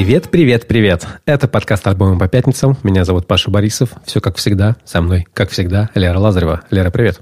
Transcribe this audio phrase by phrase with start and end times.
[0.00, 1.06] Привет, привет, привет.
[1.26, 2.74] Это подкаст «Альбомы по пятницам».
[2.82, 3.90] Меня зовут Паша Борисов.
[4.06, 4.76] Все как всегда.
[4.82, 6.62] Со мной, как всегда, Лера Лазарева.
[6.70, 7.20] Лера, привет.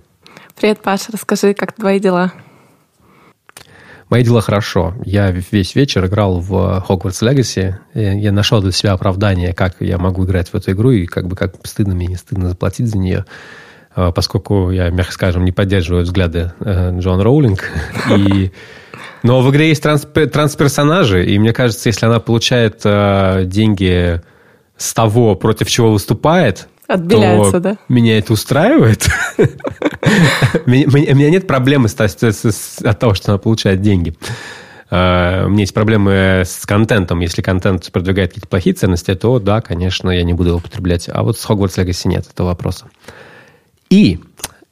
[0.55, 1.07] Привет, Паша.
[1.13, 2.33] Расскажи, как твои дела?
[4.09, 4.95] Мои дела хорошо.
[5.05, 7.75] Я весь вечер играл в Hogwarts Legacy.
[7.95, 11.35] Я нашел для себя оправдание, как я могу играть в эту игру, и как бы
[11.35, 13.25] как стыдно мне, не стыдно заплатить за нее
[13.97, 17.65] а, поскольку я, мягко скажем, не поддерживаю взгляды э, Джон Роулинг.
[18.17, 18.53] И...
[19.23, 24.21] Но в игре есть транс, трансперсонажи, и мне кажется, если она получает э, деньги
[24.77, 27.77] с того, против чего выступает, Отбеляется, то да?
[27.89, 29.07] меня это устраивает.
[30.67, 34.15] У меня нет проблемы от того, что она получает деньги.
[34.91, 37.21] Uh, у меня есть проблемы с контентом.
[37.21, 41.11] Если контент продвигает какие-то плохие ценности, то да, конечно, я не буду его употреблять.
[41.13, 42.87] А вот с Hogwarts Legacy нет этого вопроса.
[43.91, 44.19] И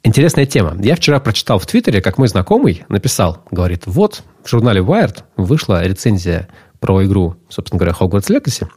[0.07, 0.75] интересная тема.
[0.81, 5.85] Я вчера прочитал в Твиттере, как мой знакомый написал, говорит, вот в журнале Wired вышла
[5.85, 6.47] рецензия
[6.79, 8.67] про игру, собственно говоря, Hogwarts Legacy.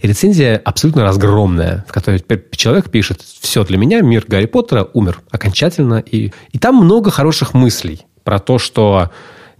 [0.00, 5.20] И рецензия абсолютно разгромная, в которой человек пишет, все для меня, мир Гарри Поттера умер
[5.30, 5.96] окончательно.
[5.98, 9.10] И, и там много хороших мыслей про то, что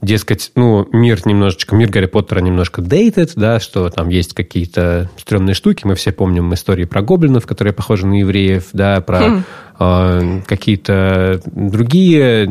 [0.00, 5.54] дескать, ну, мир немножечко, мир Гарри Поттера немножко dated, да, что там есть какие-то стрёмные
[5.54, 5.84] штуки.
[5.84, 9.42] Мы все помним истории про гоблинов, которые похожи на евреев, да, про mm.
[9.78, 12.48] Э, какие-то другие,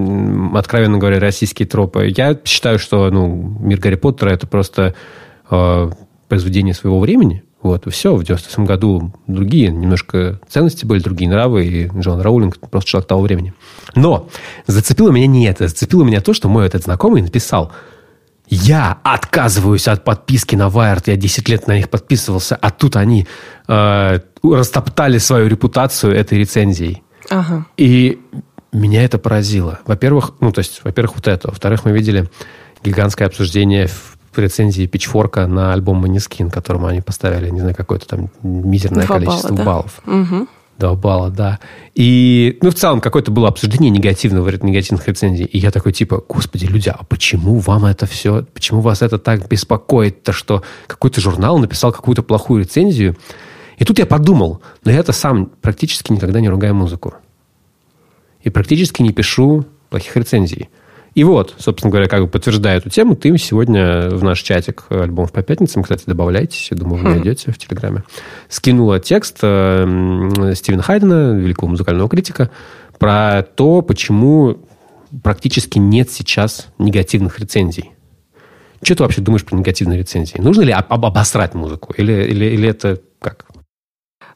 [0.55, 2.13] откровенно говоря, российские тропы.
[2.15, 4.93] Я считаю, что, ну, мир Гарри Поттера это просто
[5.49, 5.91] э,
[6.27, 7.43] произведение своего времени.
[7.61, 8.15] Вот, все.
[8.15, 13.21] В 98 году другие немножко ценности были, другие нравы, и Джон Роулинг просто человек того
[13.21, 13.53] времени.
[13.95, 14.29] Но
[14.67, 15.67] зацепило меня не это.
[15.67, 17.71] Зацепило меня то, что мой этот знакомый написал,
[18.49, 23.27] я отказываюсь от подписки на Wired, я 10 лет на них подписывался, а тут они
[23.67, 27.03] э, растоптали свою репутацию этой рецензией.
[27.29, 27.65] Ага.
[27.77, 28.19] И
[28.71, 29.79] меня это поразило.
[29.85, 31.49] Во-первых, ну, то есть, во-первых, вот это.
[31.49, 32.29] Во-вторых, мы видели
[32.83, 38.29] гигантское обсуждение в рецензии Пичфорка на альбом Манискин, которому они поставили, не знаю, какое-то там
[38.43, 39.65] мизерное Два количество балла, да?
[39.65, 40.01] баллов.
[40.05, 40.47] Угу.
[40.77, 41.59] Два балла, да.
[41.95, 45.45] И, ну, в целом, какое-то было обсуждение негативного, негативных рецензий.
[45.45, 49.47] И я такой, типа, господи, люди, а почему вам это все, почему вас это так
[49.47, 53.17] беспокоит-то, что какой-то журнал написал какую-то плохую рецензию?
[53.77, 57.15] И тут я подумал, но я-то сам практически никогда не ругаю музыку.
[58.41, 60.69] И практически не пишу плохих рецензий.
[61.13, 65.31] И вот, собственно говоря, как бы подтверждая эту тему, ты сегодня в наш чатик альбомов
[65.31, 67.13] по пятницам, кстати, добавляйтесь, я думаю, вы хм.
[67.15, 68.03] найдете в Телеграме,
[68.49, 72.51] скинула текст э, Стивена Хайдена, великого музыкального критика,
[72.99, 74.57] про то, почему
[75.23, 77.91] практически нет сейчас негативных рецензий.
[78.83, 80.37] Что ты вообще думаешь про негативные рецензии?
[80.39, 81.95] Нужно ли об обосрать музыку?
[81.97, 83.46] Или, или, или это как?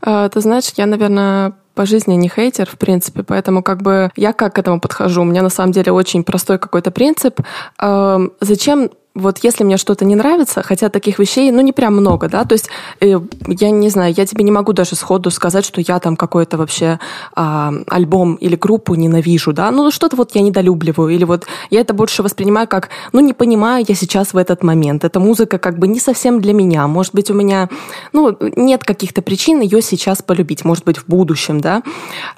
[0.02, 4.34] А, ты знаешь, я, наверное, по жизни не хейтер, в принципе, поэтому как бы я
[4.34, 5.22] как к этому подхожу?
[5.22, 7.40] У меня на самом деле очень простой какой-то принцип.
[7.80, 12.46] Зачем вот если мне что-то не нравится, хотя таких вещей, ну, не прям много, да,
[12.46, 12.70] то есть,
[13.02, 16.58] э, я не знаю, я тебе не могу даже сходу сказать, что я там какой-то
[16.58, 17.00] вообще
[17.36, 21.94] э, альбом или группу ненавижу, да, ну, что-то вот я недолюбливаю, или вот я это
[21.94, 25.88] больше воспринимаю как, ну, не понимаю я сейчас в этот момент, эта музыка как бы
[25.88, 27.70] не совсем для меня, может быть, у меня,
[28.14, 31.84] ну, нет каких-то причин ее сейчас полюбить, может быть, в будущем, да,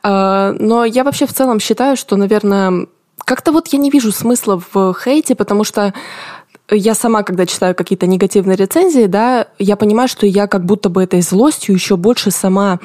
[0.03, 2.87] э, но я вообще в целом считаю, что, наверное,
[3.25, 5.93] как-то вот я не вижу смысла в хейте, потому что
[6.71, 11.03] я сама, когда читаю какие-то негативные рецензии, да, я понимаю, что я как будто бы
[11.03, 12.79] этой злостью еще больше сама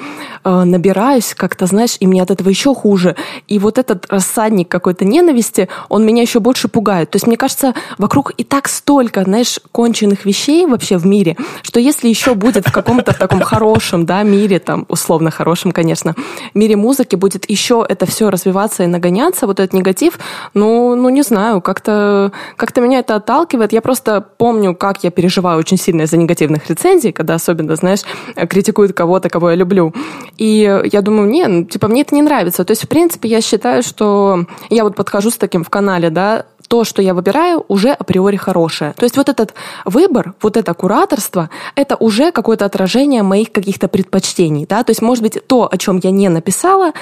[0.45, 3.15] э, набираюсь, как-то, знаешь, и мне от этого еще хуже.
[3.47, 7.11] И вот этот рассадник какой-то ненависти, он меня еще больше пугает.
[7.11, 11.79] То есть, мне кажется, вокруг и так столько, знаешь, конченых вещей вообще в мире, что
[11.79, 16.17] если еще будет в каком-то таком хорошем, да, мире, там, условно хорошем, конечно,
[16.53, 20.19] мире музыки будет еще это все развиваться и нагоняться, вот этот негатив,
[20.53, 25.11] ну, ну не знаю, как-то как меня это отталкивает, нет, я просто помню, как я
[25.11, 28.01] переживаю очень сильно из-за негативных рецензий, когда особенно, знаешь,
[28.35, 29.93] критикуют кого-то, кого я люблю.
[30.39, 32.65] И я думаю, не, ну, типа, мне это не нравится.
[32.65, 36.47] То есть, в принципе, я считаю, что я вот подхожу с таким в канале, да,
[36.67, 38.93] то, что я выбираю, уже априори хорошее.
[38.97, 44.67] То есть вот этот выбор, вот это кураторство, это уже какое-то отражение моих каких-то предпочтений.
[44.67, 44.83] Да?
[44.83, 46.93] То есть, может быть, то, о чем я не написала,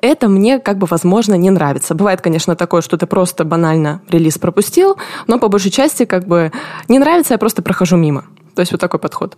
[0.00, 1.94] это мне, как бы, возможно, не нравится.
[1.94, 4.96] Бывает, конечно, такое, что ты просто банально релиз пропустил,
[5.26, 6.52] но по большей части, как бы,
[6.88, 8.24] не нравится, я просто прохожу мимо.
[8.54, 9.36] То есть вот такой подход.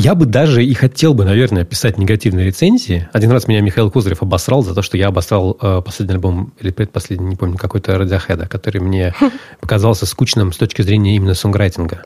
[0.00, 3.08] Я бы даже и хотел бы, наверное, писать негативные рецензии.
[3.12, 6.70] Один раз меня Михаил Кузарев обосрал за то, что я обосрал э, последний альбом, или
[6.70, 9.12] предпоследний, не помню, какой-то Radiohead, который мне
[9.60, 12.04] показался скучным с точки зрения именно сонграйтинга.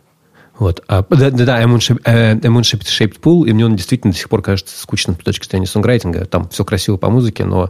[0.58, 0.82] Вот.
[0.88, 4.30] А, да, да, да, Moon Shaped, э, Shaped Pool, и мне он действительно до сих
[4.30, 6.24] пор кажется скучным с точки зрения сонграйтинга.
[6.24, 7.68] Там все красиво по музыке, но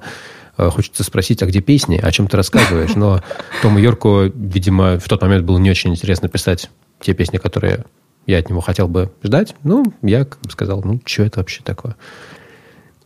[0.56, 2.94] э, хочется спросить, а где песни, о чем ты рассказываешь?
[2.94, 3.24] Но
[3.60, 6.70] Тому Йорку, видимо, в тот момент было не очень интересно писать
[7.00, 7.86] те песни, которые
[8.26, 9.54] я от него хотел бы ждать.
[9.64, 11.96] Ну, я как бы сказал, ну, что это вообще такое?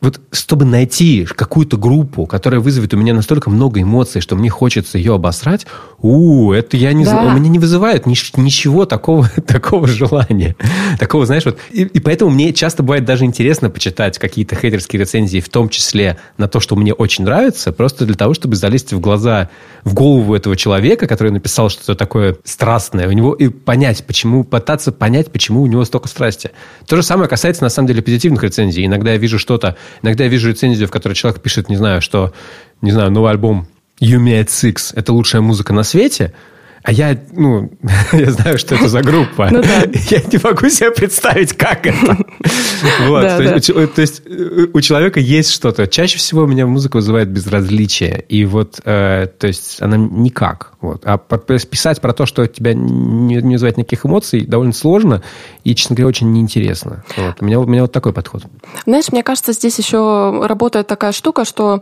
[0.01, 4.99] Вот чтобы найти какую-то группу, которая вызовет у меня настолько много эмоций, что мне хочется
[4.99, 5.67] ее обосрать,
[5.99, 7.11] у, это я не да.
[7.11, 10.57] знаю, у меня не вызывает ни, ничего такого, такого желания.
[10.99, 11.59] Такого, знаешь, вот.
[11.71, 16.19] И, и поэтому мне часто бывает даже интересно почитать какие-то хейтерские рецензии, в том числе
[16.37, 19.49] на то, что мне очень нравится, просто для того, чтобы залезть в глаза,
[19.85, 24.93] в голову этого человека, который написал что-то такое страстное, у него и понять, почему, пытаться
[24.93, 26.51] понять, почему у него столько страсти.
[26.87, 28.85] То же самое касается, на самом деле, позитивных рецензий.
[28.85, 32.33] Иногда я вижу что-то, Иногда я вижу рецензию, в которой человек пишет, не знаю, что,
[32.83, 33.69] не знаю, новый альбом
[34.01, 36.33] You Me Six– это лучшая музыка на свете–
[36.87, 37.69] а я, ну,
[38.13, 39.49] я знаю, что это за группа.
[39.51, 39.83] Ну, да.
[40.09, 42.17] Я не могу себе представить, как это.
[43.09, 43.23] Вот.
[43.23, 43.55] Да, то, да.
[43.55, 45.87] Есть, у, то есть э, у человека есть что-то.
[45.89, 48.25] Чаще всего у меня музыка вызывает безразличие.
[48.29, 50.75] И вот, э, то есть она никак.
[50.81, 51.03] Вот.
[51.05, 55.23] А писать про то, что тебя не, не вызывает никаких эмоций, довольно сложно
[55.65, 57.05] и, честно говоря, очень неинтересно.
[57.17, 57.37] Вот.
[57.41, 58.45] У, меня, у меня вот такой подход.
[58.85, 61.81] Знаешь, мне кажется, здесь еще работает такая штука, что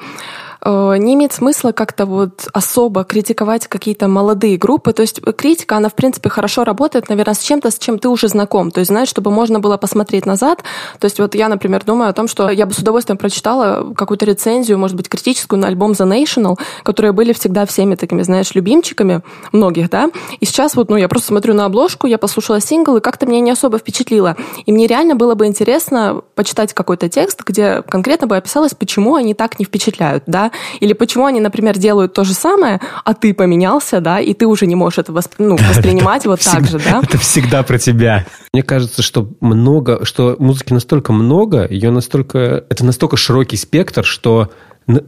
[0.65, 4.93] не имеет смысла как-то вот особо критиковать какие-то молодые группы.
[4.93, 8.29] То есть критика, она, в принципе, хорошо работает, наверное, с чем-то, с чем ты уже
[8.29, 8.71] знаком.
[8.71, 10.63] То есть, знаешь, чтобы можно было посмотреть назад.
[10.99, 14.25] То есть вот я, например, думаю о том, что я бы с удовольствием прочитала какую-то
[14.25, 19.23] рецензию, может быть, критическую на альбом The National, которые были всегда всеми такими, знаешь, любимчиками
[19.53, 20.11] многих, да.
[20.41, 23.41] И сейчас вот, ну, я просто смотрю на обложку, я послушала сингл, и как-то меня
[23.41, 24.37] не особо впечатлило.
[24.65, 29.35] И мне реально было бы интересно почитать какой-то текст, где конкретно бы описалось, почему они
[29.35, 30.51] так не впечатляют, да.
[30.81, 34.67] Или почему они, например, делают то же самое, а ты поменялся, да, и ты уже
[34.67, 35.35] не можешь это восп...
[35.39, 37.01] ну, воспринимать вот так же, да?
[37.03, 38.27] Это всегда про тебя.
[38.53, 44.51] Мне кажется, что много, что музыки настолько много, ее настолько, это настолько широкий спектр, что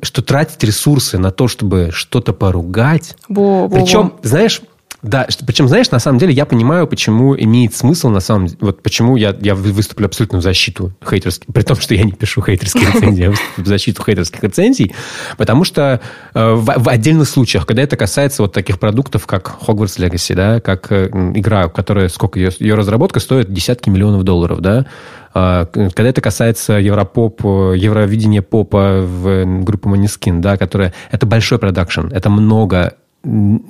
[0.01, 3.15] что тратить ресурсы на то, чтобы что-то поругать.
[3.29, 4.13] Во, Причем, во, во.
[4.23, 4.63] знаешь,
[5.03, 8.83] да, причем, знаешь, на самом деле я понимаю, почему имеет смысл, на самом деле, вот
[8.83, 13.23] почему я, я выступлю в защиту хейтерских, при том, что я не пишу хейтерские рецензии,
[13.23, 14.95] я выступлю в защиту хейтерских рецензий,
[15.37, 16.01] потому что
[16.35, 20.61] э, в, в отдельных случаях, когда это касается вот таких продуктов, как Hogwarts Legacy, да,
[20.61, 24.87] как э, игра, которая, сколько ее, ее разработка стоит десятки миллионов долларов, да,
[25.35, 30.95] э, когда это касается Европоп, Евровидения попа в группе Манискин, да, которая...
[31.11, 32.95] Это большой продакшн, это много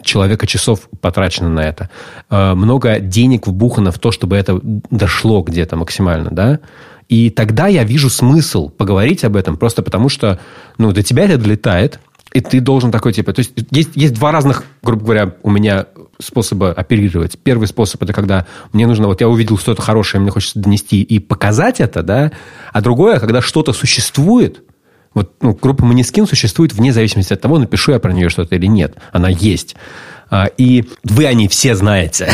[0.02, 1.90] человека часов потрачено на это.
[2.30, 6.60] Э, много денег вбухано в то, чтобы это дошло где-то максимально, да?
[7.08, 10.40] И тогда я вижу смысл поговорить об этом, просто потому что,
[10.78, 12.00] ну, до тебя это долетает,
[12.32, 13.32] и ты должен такой, типа...
[13.32, 15.86] То есть, есть, есть два разных, грубо говоря, у меня
[16.18, 17.38] способа оперировать.
[17.38, 19.06] Первый способ– это когда мне нужно...
[19.06, 22.32] Вот я увидел что-то хорошее, мне хочется донести и показать это, да?
[22.72, 24.62] А другое, когда что-то существует,
[25.16, 28.66] вот ну, группа Манискин существует вне зависимости от того, напишу я про нее что-то или
[28.66, 28.96] нет.
[29.12, 29.74] Она есть.
[30.28, 32.30] А, и вы они все знаете.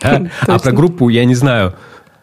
[0.46, 1.74] А про группу я не знаю.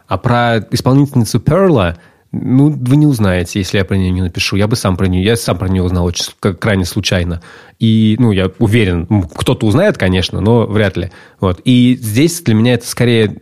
[0.08, 1.98] А про исполнительницу Перла
[2.32, 4.56] ну, вы не узнаете, если я про нее не напишу.
[4.56, 7.42] Я бы сам про нее, я сам про нее узнал очень крайне случайно.
[7.80, 11.12] И, ну, я уверен, кто-то узнает, конечно, но вряд ли.
[11.40, 11.60] Вот.
[11.66, 13.36] И здесь для меня это скорее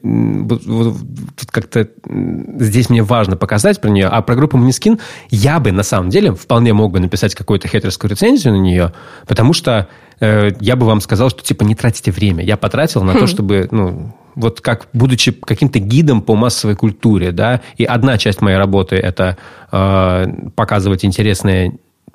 [1.51, 4.07] как-то здесь мне важно показать про нее.
[4.07, 4.99] А про группу Манискин
[5.29, 8.93] я бы, на самом деле, вполне мог бы написать какую-то хейтерскую рецензию на нее,
[9.27, 9.89] потому что
[10.21, 12.41] э, я бы вам сказал, что, типа, не тратите время.
[12.41, 13.19] Я потратил на хм.
[13.19, 18.41] то, чтобы, ну, вот как будучи каким-то гидом по массовой культуре, да, и одна часть
[18.41, 19.37] моей работы это
[19.71, 20.25] э,
[20.55, 21.73] показывать интересное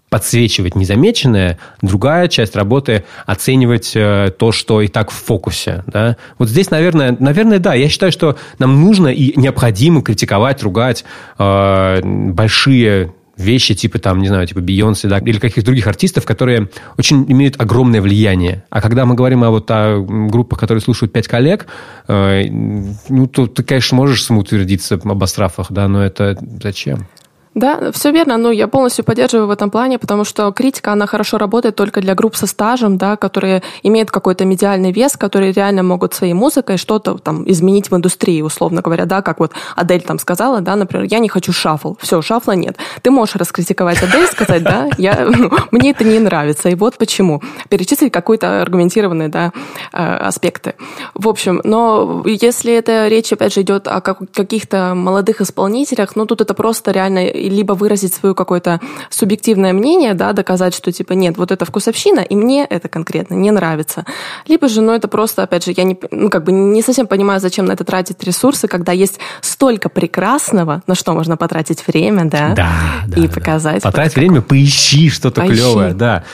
[0.08, 5.84] подсвечивать незамеченное, другая часть работы оценивать э, то, что и так в фокусе.
[5.86, 6.18] Да?
[6.36, 11.06] Вот здесь, наверное, наверное, да, я считаю, что нам нужно и необходимо критиковать, ругать
[11.38, 16.68] э, большие вещи типа там, не знаю, типа Бейонсе, да, или каких-то других артистов, которые
[16.98, 18.64] очень имеют огромное влияние.
[18.70, 21.66] А когда мы говорим о вот о группах, которые слушают пять коллег,
[22.08, 27.06] э, ну, то ты, конечно, можешь самоутвердиться об астрафах, да, но это зачем?
[27.54, 28.38] Да, все верно.
[28.38, 32.14] Ну, я полностью поддерживаю в этом плане, потому что критика, она хорошо работает только для
[32.14, 37.18] групп со стажем, да, которые имеют какой-то медиальный вес, которые реально могут своей музыкой что-то
[37.18, 41.18] там изменить в индустрии, условно говоря, да, как вот Адель там сказала, да, например, я
[41.18, 41.94] не хочу шафл.
[42.00, 42.76] Все, шафла нет.
[43.02, 45.28] Ты можешь раскритиковать Адель, сказать, да, я,
[45.70, 47.42] мне это не нравится, и вот почему.
[47.68, 49.52] Перечислить какой-то аргументированные, да,
[49.92, 50.74] э, аспекты.
[51.14, 56.40] В общем, но если это речь, опять же, идет о каких-то молодых исполнителях, ну, тут
[56.40, 58.80] это просто реально либо выразить свое какое-то
[59.10, 63.50] субъективное мнение, да, доказать, что типа нет, вот это вкусовщина, и мне это конкретно не
[63.50, 64.04] нравится.
[64.46, 67.40] Либо же, ну это просто, опять же, я не, ну, как бы не совсем понимаю,
[67.40, 72.54] зачем на это тратить ресурсы, когда есть столько прекрасного, на что можно потратить время, да,
[72.54, 72.72] да,
[73.06, 73.82] да и да, показать.
[73.82, 73.90] Да.
[73.90, 75.54] Потратить вот время, поищи что-то поищи.
[75.54, 76.24] клевое, да.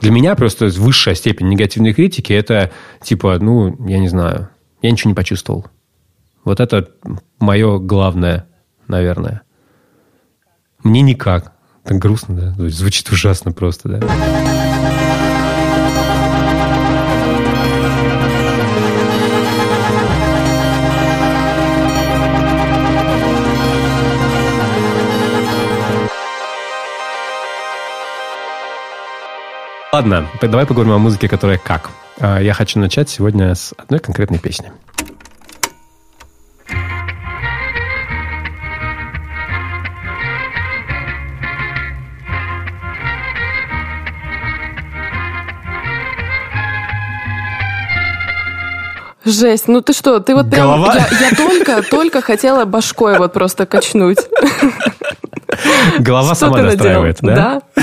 [0.00, 2.70] Для меня просто высшая степень негативной критики это
[3.02, 4.48] типа, ну, я не знаю,
[4.82, 5.66] я ничего не почувствовал.
[6.44, 6.88] Вот это
[7.38, 8.46] мое главное,
[8.88, 9.42] наверное.
[10.82, 11.52] Мне никак.
[11.84, 12.68] Так грустно, да?
[12.70, 14.00] Звучит ужасно просто, да?
[29.92, 31.90] Ладно, давай поговорим о музыке, которая как.
[32.18, 34.72] А, я хочу начать сегодня с одной конкретной песни.
[49.24, 50.66] Жесть, ну ты что, ты вот прям...
[50.66, 50.94] Голова?
[50.94, 54.18] Я, я только, только хотела башкой вот просто качнуть.
[55.98, 57.62] Голова сама настраивает, да?
[57.76, 57.82] Да.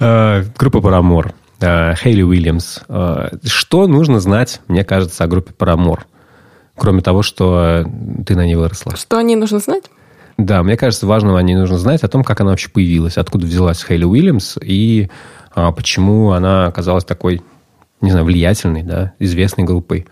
[0.00, 1.34] Э, группа Парамор.
[1.60, 2.80] Э, Хейли Уильямс.
[2.88, 6.06] Э, что нужно знать, мне кажется, о группе Парамор?
[6.76, 7.84] Кроме того, что
[8.24, 8.96] ты на ней выросла.
[8.96, 9.90] Что о ней нужно знать?
[10.38, 13.44] Да, мне кажется, важно о ней нужно знать о том, как она вообще появилась, откуда
[13.44, 15.10] взялась Хейли Уильямс и
[15.52, 17.42] а, почему она оказалась такой,
[18.00, 20.06] не знаю, влиятельной, да, известной группой.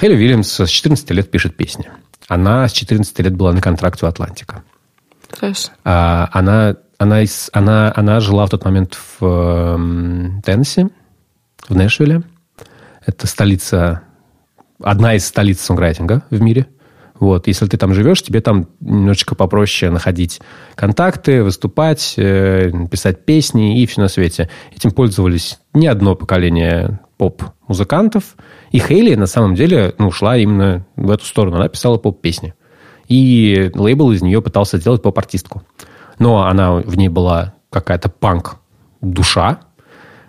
[0.00, 1.90] Хейли Уильямс с 14 лет пишет песни.
[2.28, 4.62] Она с 14 лет была на контракте у Атлантика.
[5.84, 10.88] А, она она, она, она жила в тот момент в э, Теннесси,
[11.68, 12.22] в Нэшвилле.
[13.06, 14.02] Это столица,
[14.82, 16.66] одна из столиц сонграйтинга в мире.
[17.20, 20.40] Вот, если ты там живешь, тебе там немножечко попроще находить
[20.74, 24.48] контакты, выступать, э, писать песни и все на свете.
[24.74, 28.36] Этим пользовались не одно поколение поп-музыкантов.
[28.70, 31.56] И Хейли на самом деле ну, ушла именно в эту сторону.
[31.56, 32.54] Она писала поп-песни.
[33.08, 35.62] И лейбл из нее пытался сделать поп-артистку
[36.18, 39.60] но она в ней была какая-то панк-душа,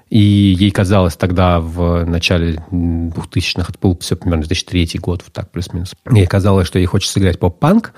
[0.10, 5.51] и ей казалось тогда в начале 2000-х, это был все примерно 2003 год, вот так
[5.51, 7.94] плюс-минус, ей казалось, что ей хочется играть поп-панк,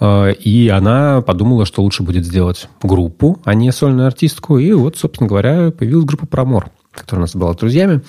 [0.00, 4.58] э, и она подумала, что лучше будет сделать группу, а не сольную артистку.
[4.58, 8.02] И вот, собственно говоря, появилась группа «Промор», которая у нас была друзьями.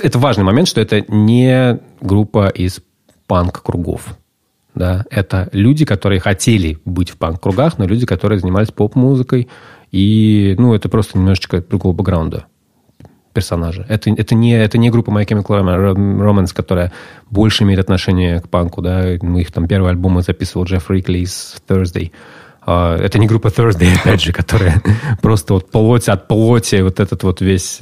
[0.00, 2.80] Это важный момент, что это не группа из
[3.26, 4.16] панк-кругов
[4.76, 9.48] да, это люди, которые хотели быть в панк-кругах, но люди, которые занимались поп-музыкой,
[9.90, 12.44] и, ну, это просто немножечко другого бэкграунда
[13.36, 13.84] персонажа.
[13.90, 16.90] Это, это, не, это не группа My Chemical Romance, которая
[17.30, 21.56] больше имеет отношение к панку, да, мы их там первый альбом записывал Джефф Рикли из
[21.68, 22.12] Thursday.
[22.62, 24.82] А, это не группа Thursday, опять же, которая
[25.22, 27.78] просто вот плоть от плоти, вот этот вот весь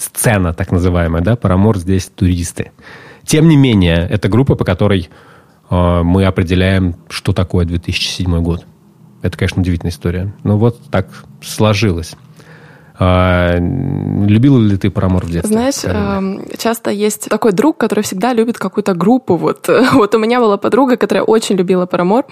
[0.00, 2.72] сцена, так называемая, да, Парамор здесь туристы.
[3.26, 5.10] Тем не менее, это группа, по которой
[5.68, 8.64] а, мы определяем, что такое 2007 год.
[9.20, 10.32] Это, конечно, удивительная история.
[10.44, 11.08] Но вот так
[11.42, 12.16] сложилось.
[13.00, 15.52] А, любила ли ты Парамор в детстве?
[15.52, 16.42] Знаешь, Карина?
[16.58, 19.36] часто есть такой друг, который всегда любит какую-то группу.
[19.36, 22.24] Вот, вот у меня была подруга, которая очень любила Парамор.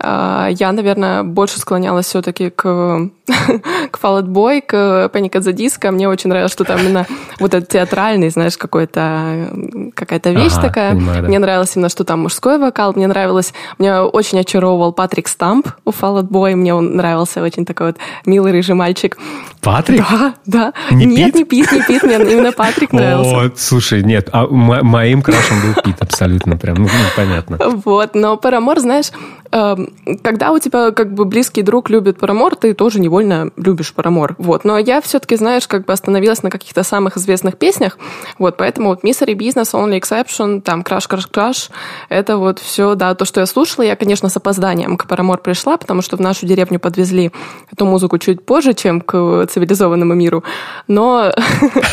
[0.00, 2.62] А, я, наверное, больше склонялась все-таки к,
[3.26, 5.90] к Fall Out Boy, к Panic at the Disco.
[5.90, 7.06] Мне очень нравилось, что там именно
[7.40, 9.50] вот этот театральный, знаешь, какой-то,
[9.94, 10.92] какая-то вещь ага, такая.
[10.92, 11.28] Понимаю, да.
[11.28, 12.92] Мне нравилось именно, что там мужской вокал.
[12.94, 16.54] Мне нравилось, мне очень очаровывал Патрик Стамп у Fall Out Boy.
[16.54, 19.18] Мне он нравился очень такой вот милый рыжий мальчик.
[19.60, 20.04] Патрик?
[20.08, 20.72] Да, да.
[20.92, 21.34] Не нет, Пит?
[21.34, 23.46] не Пит, не Пит, мне именно Патрик нравился.
[23.46, 27.58] О, слушай, нет, а моим крашем был Пит абсолютно прям, ну, понятно.
[27.84, 29.10] Вот, но Парамор, знаешь,
[29.50, 34.34] когда у тебя как бы близкий друг любит Парамор, ты тоже невольно любишь Парамор.
[34.38, 34.64] Вот.
[34.64, 37.98] Но я все-таки, знаешь, как бы остановилась на каких-то самых известных песнях.
[38.38, 41.70] Вот, поэтому вот Misery Business, Only Exception, там Crash, Crash, Crash,
[42.08, 43.84] это вот все, да, то, что я слушала.
[43.84, 47.32] Я, конечно, с опозданием к Парамор пришла, потому что в нашу деревню подвезли
[47.72, 50.44] эту музыку чуть позже, чем к цивилизованному миру.
[50.88, 51.32] Но,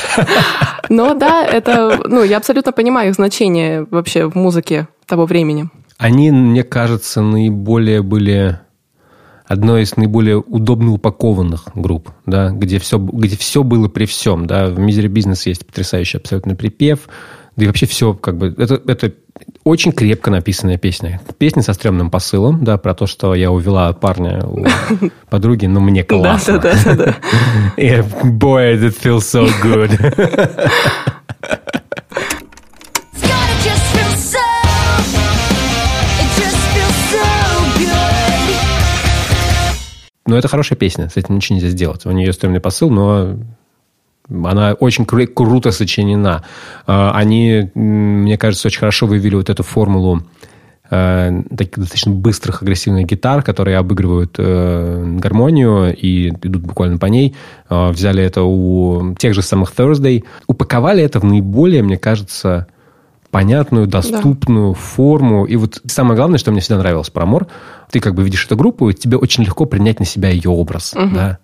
[0.89, 5.69] но да, это, ну, я абсолютно понимаю их значение вообще в музыке того времени.
[5.97, 8.59] Они, мне кажется, наиболее были
[9.45, 14.47] одной из наиболее удобно упакованных групп, да, где все, где все было при всем.
[14.47, 14.67] Да.
[14.67, 17.07] В Misery Business есть потрясающий абсолютно припев,
[17.55, 18.53] да и вообще все как бы...
[18.57, 19.13] Это, это
[19.63, 21.21] очень крепко написанная песня.
[21.37, 24.65] Песня со стрёмным посылом, да, про то, что я увела парня у
[25.29, 26.59] подруги, но мне классно.
[26.59, 27.15] Да, да, да.
[27.77, 29.91] Boy, it feels so good.
[40.25, 42.05] Но это хорошая песня, с этим ничего нельзя сделать.
[42.05, 43.37] У нее стрёмный посыл, но
[44.27, 46.43] она очень кру- круто сочинена.
[46.87, 50.23] А, они, мне кажется, очень хорошо вывели вот эту формулу
[50.89, 57.35] э, таких достаточно быстрых агрессивных гитар, которые обыгрывают э, гармонию и идут буквально по ней.
[57.69, 60.23] Э, взяли это у тех же самых Thursday.
[60.47, 62.67] Упаковали это в наиболее, мне кажется,
[63.35, 64.79] понятную, доступную да.
[64.79, 65.43] форму.
[65.43, 67.47] И вот самое главное, что мне всегда нравилось про Амор,
[67.91, 70.93] ты как бы видишь эту группу, и тебе очень легко принять на себя ее образ.
[70.93, 71.13] Угу.
[71.13, 71.39] Да?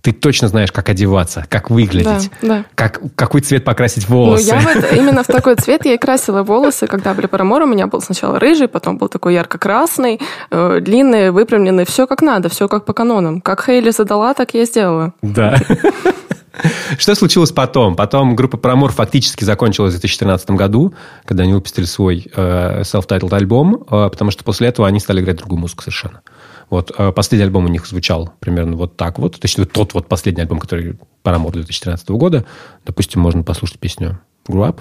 [0.00, 2.64] ты точно знаешь, как одеваться, как выглядеть, да, да.
[2.74, 4.54] Как, какой цвет покрасить волосы.
[4.54, 7.66] Ну, я вот именно в такой цвет я и красила волосы, когда были парамор, у
[7.66, 10.20] меня был сначала рыжий, потом был такой ярко-красный,
[10.50, 13.40] э, длинный, выпрямленный, все как надо, все как по канонам.
[13.40, 15.14] Как Хейли задала, так я сделала.
[15.22, 15.58] Да.
[16.98, 17.96] Что случилось потом?
[17.96, 20.94] Потом группа Paramore фактически закончилась в 2013 году,
[21.24, 25.38] когда они выпустили свой э, self-titled альбом, э, потому что после этого они стали играть
[25.38, 26.22] другую музыку совершенно.
[26.70, 29.34] Вот э, последний альбом у них звучал примерно вот так вот.
[29.34, 32.44] То есть вот тот вот последний альбом, который Paramore 2013 года.
[32.84, 34.80] Допустим, можно послушать песню Grow Up.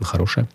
[0.00, 0.48] Хорошая.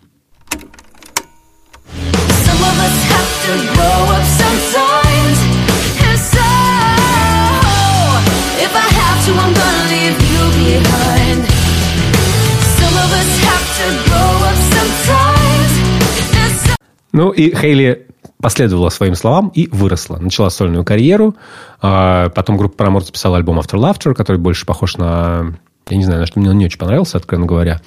[17.14, 18.08] Ну и Хейли
[18.42, 20.16] последовала своим словам и выросла.
[20.16, 21.36] Начала сольную карьеру.
[21.80, 25.54] А, потом группа Paramore записала альбом After Laughter, который больше похож на...
[25.88, 27.80] Я не знаю, на что мне он не очень понравился, откровенно говоря.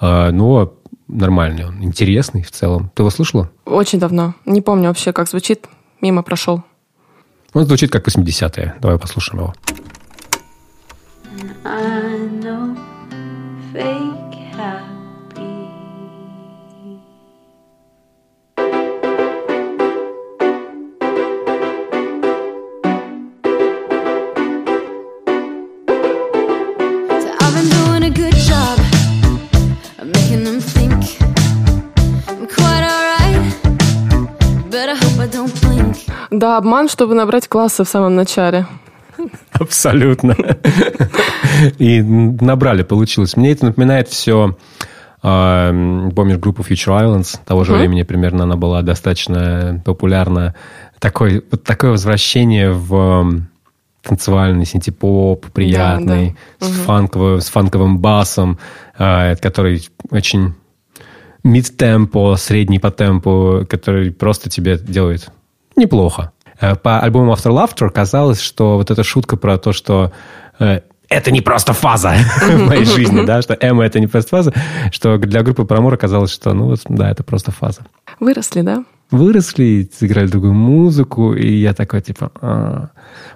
[0.00, 0.74] А, но
[1.08, 2.92] нормальный он, интересный в целом.
[2.94, 3.50] Ты его слышала?
[3.64, 4.34] Очень давно.
[4.44, 5.66] Не помню вообще, как звучит.
[6.02, 6.62] Мимо прошел.
[7.54, 8.74] Он звучит как 80-е.
[8.80, 9.54] Давай послушаем его.
[36.30, 38.64] Да, обман, чтобы набрать классы в самом начале.
[39.52, 40.36] Абсолютно.
[41.78, 43.36] И набрали, получилось.
[43.36, 44.56] Мне это напоминает все...
[45.20, 45.70] А,
[46.14, 47.40] помнишь группу Future Islands?
[47.44, 50.54] Того же времени примерно она была достаточно популярна.
[51.00, 53.42] Такое, вот такое возвращение в
[54.02, 56.66] танцевальный синтепоп, приятный, да, да.
[56.66, 56.84] С, угу.
[56.84, 58.58] фанковым, с фанковым басом,
[58.96, 60.54] а, который очень
[61.44, 65.30] мид-темпо, средний по темпу, который просто тебе делает
[65.76, 66.32] неплохо.
[66.60, 70.12] Э, по альбому After Laughter казалось, что вот эта шутка про то, что
[70.58, 74.52] э, это не просто фаза в моей жизни, да, что эмо это не просто фаза,
[74.92, 77.86] что для группы Промор оказалось, что, ну, да, это просто фаза.
[78.20, 78.84] Выросли, да?
[79.10, 82.30] Выросли, сыграли другую музыку, и я такой, типа...
[82.40, 82.88] А.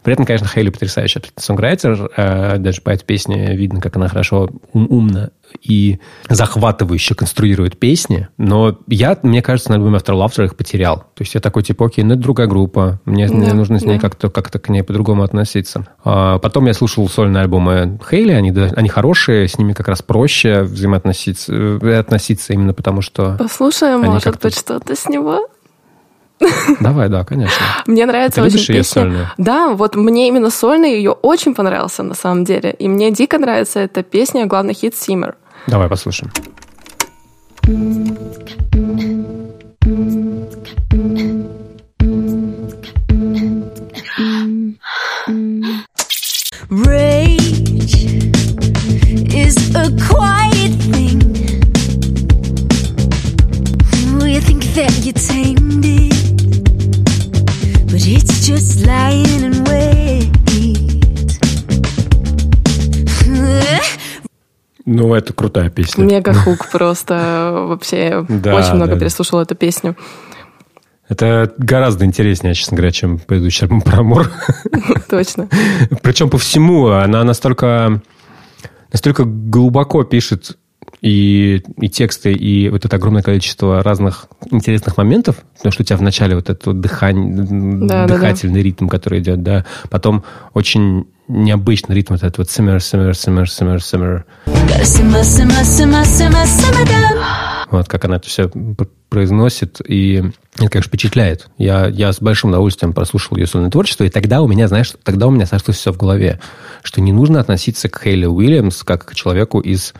[0.02, 2.10] При этом, конечно, Хейли потрясающий сонграйтер.
[2.16, 5.30] Э, даже по этой песне видно, как она хорошо, ум, умно
[5.60, 8.28] и захватывающе конструирует песни.
[8.38, 10.98] Но я, мне кажется, на альбоме After Laughter их потерял.
[11.14, 13.00] То есть я такой, типа, окей, ну это другая группа.
[13.04, 14.00] Мне, да, мне нужно с ней да.
[14.00, 15.86] как-то как к ней по-другому относиться.
[16.04, 18.32] А потом я слушал сольные альбомы Хейли.
[18.32, 23.36] Они, они хорошие, с ними как раз проще взаимоотноситься э, относиться именно потому, что...
[23.38, 25.48] Послушаем, может быть, что-то с него?
[26.80, 27.64] Давай, да, конечно.
[27.86, 28.74] Мне нравится Ты очень песня.
[28.76, 29.30] ее сольную?
[29.38, 32.70] Да, вот мне именно сольный ее очень понравился на самом деле.
[32.78, 35.36] И мне дико нравится эта песня, главный хит Симмер.
[35.66, 36.30] Давай послушаем.
[47.12, 47.94] Rage
[49.34, 51.20] is a quiet thing.
[54.26, 56.11] You think that you tamed it.
[58.02, 60.28] But it's just lying in wait.
[64.84, 66.02] Ну, это крутая песня.
[66.02, 67.66] Мега хук просто.
[67.68, 68.98] Вообще да, очень много да.
[68.98, 69.96] переслушала эту песню.
[71.08, 74.32] Это гораздо интереснее, честно говоря, чем предыдущий альбом про Амур.
[75.08, 75.48] Точно.
[76.02, 78.02] Причем по всему она настолько,
[78.90, 80.58] настолько глубоко пишет
[81.00, 85.96] и, и тексты, и вот это огромное количество разных интересных моментов, потому что у тебя
[85.96, 88.64] вначале вот этот вот дыхань, да, дыхательный да, да.
[88.64, 93.78] ритм, который идет, да, потом очень необычный ритм, вот этот вот simmer, simmer, simmer, simmer,
[93.78, 94.24] simmer.
[97.70, 98.50] Вот как она это все
[99.08, 100.22] произносит, и
[100.56, 101.48] это, конечно, впечатляет.
[101.56, 105.26] Я, я с большим удовольствием прослушал ее сольное творчество, и тогда у меня, знаешь, тогда
[105.26, 106.38] у меня сошлось все в голове,
[106.82, 109.94] что не нужно относиться к Хейли Уильямс как к человеку из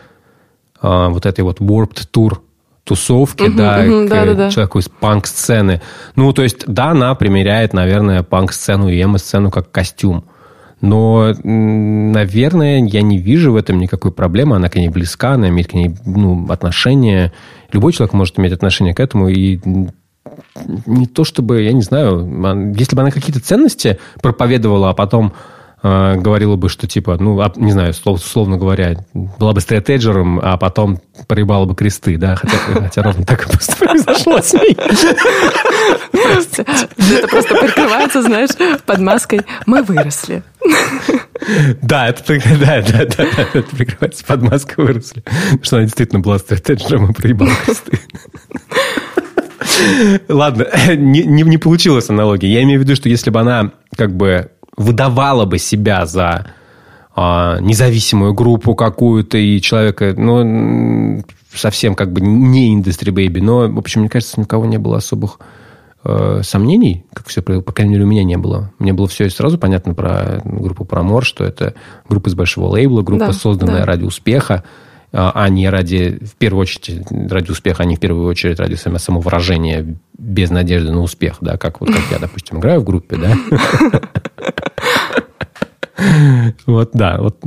[0.83, 2.39] а, вот этой вот Warped Tour
[2.83, 4.51] тусовки, угу, да, угу, к да, да, да.
[4.51, 5.81] человеку из панк-сцены.
[6.15, 10.25] Ну, то есть, да, она примеряет, наверное, панк-сцену и эмо-сцену как костюм.
[10.81, 14.57] Но, наверное, я не вижу в этом никакой проблемы.
[14.57, 17.31] Она к ней близка, она имеет к ней ну, отношение.
[17.71, 19.29] Любой человек может иметь отношение к этому.
[19.29, 19.61] И
[20.85, 25.31] не то чтобы, я не знаю, если бы она какие-то ценности проповедовала, а потом
[25.83, 30.57] э, говорила бы, что типа, ну, а, не знаю, условно говоря, была бы стратеджером, а
[30.57, 34.77] потом проебала бы кресты, да, хотя, хотя ровно так и просто произошло с ней.
[36.13, 38.49] Это просто прикрывается, знаешь,
[38.85, 40.43] под маской «Мы выросли».
[41.81, 42.23] Да, это,
[42.59, 45.23] да, да, да, это прикрывается под маской «Выросли».
[45.61, 47.99] Что она действительно была стратеджером и проебала кресты.
[50.29, 52.51] Ладно, не, не, не получилась аналогия.
[52.51, 56.47] Я имею в виду, что если бы она как бы выдавала бы себя за
[57.15, 63.77] а, независимую группу какую-то и человека, ну, совсем как бы не индустри бэйби, но, в
[63.77, 65.39] общем, мне кажется, ни у кого не было особых
[66.03, 68.71] э, сомнений, как все, по крайней мере, у меня не было.
[68.79, 71.75] Мне было все сразу понятно про группу Промор, что это
[72.09, 73.85] группа из большого лейбла, группа, да, созданная да.
[73.85, 74.63] ради успеха,
[75.13, 78.75] а, а не ради, в первую очередь, ради успеха, а не в первую очередь ради
[78.75, 84.01] самовыражения без надежды на успех, да, как вот как я, допустим, играю в группе, да.
[86.65, 87.37] Вот, да, вот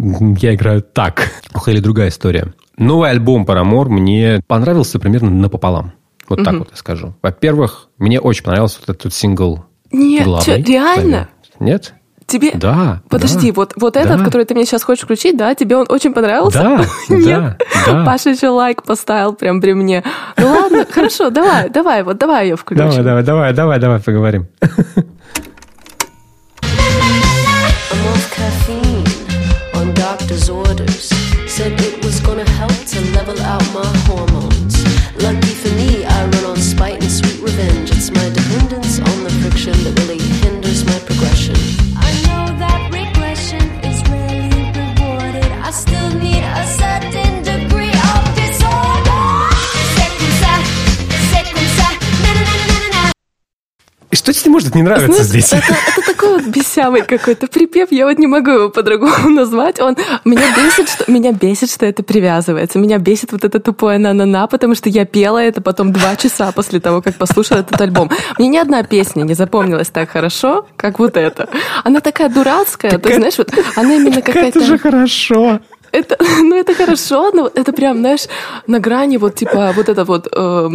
[0.40, 1.28] я играю так.
[1.52, 2.54] Ох, или другая история.
[2.78, 5.92] Новый альбом Paramore мне понравился примерно напополам.
[6.28, 7.14] Вот так вот я скажу.
[7.22, 11.28] Во-первых, мне очень понравился вот этот сингл Нет, реально?
[11.60, 11.94] Нет?
[12.26, 12.52] Тебе...
[12.54, 13.00] Да.
[13.08, 14.00] Подожди, да, вот, вот да.
[14.00, 16.58] этот, который ты мне сейчас хочешь включить, да, тебе он очень понравился?
[16.58, 16.84] Да,
[17.14, 17.62] Нет?
[17.86, 20.02] да, Паша еще лайк поставил прям при мне.
[20.36, 22.88] Ну ладно, хорошо, давай, давай, вот давай ее включим.
[22.88, 24.46] Давай, давай, давай, давай, давай поговорим.
[31.56, 34.76] Said it was gonna help to level out my hormones.
[35.22, 37.90] Lucky for me, I run on spite and sweet revenge.
[37.92, 41.65] It's my dependence on the friction that really hinders my progression.
[45.76, 46.85] still need a
[54.12, 55.52] Что тебе может не нравиться Знаешь, здесь?
[55.52, 59.80] Это, это такой вот бесявый какой-то припев, я вот не могу его по-другому назвать.
[59.80, 62.78] Он меня бесит, что меня бесит, что это привязывается.
[62.78, 66.78] Меня бесит вот это тупое на-на-на, потому что я пела это потом два часа после
[66.78, 68.10] того, как послушала этот альбом.
[68.38, 71.48] Мне ни одна песня не запомнилась так хорошо, как вот эта.
[71.82, 74.60] Она такая дурацкая, так ты это, знаешь, вот она именно какая-то...
[74.60, 75.60] Это же хорошо.
[75.92, 78.26] Это, ну, это хорошо, но это прям, знаешь,
[78.66, 80.28] на грани вот, типа, вот это вот...
[80.32, 80.70] Э,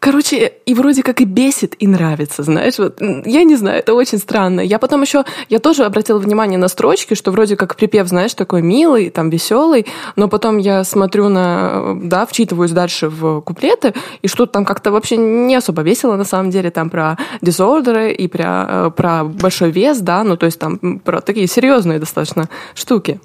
[0.00, 4.16] Короче, и вроде как и бесит, и нравится, знаешь, вот, я не знаю, это очень
[4.16, 4.60] странно.
[4.60, 8.62] Я потом еще, я тоже обратила внимание на строчки, что вроде как припев, знаешь, такой
[8.62, 9.84] милый, там, веселый,
[10.16, 15.18] но потом я смотрю на, да, вчитываюсь дальше в куплеты, и что-то там как-то вообще
[15.18, 19.98] не особо весело, на самом деле, там про дизордеры и про, э, про большой вес,
[19.98, 23.20] да, ну, то есть там про такие серьезные достаточно штуки.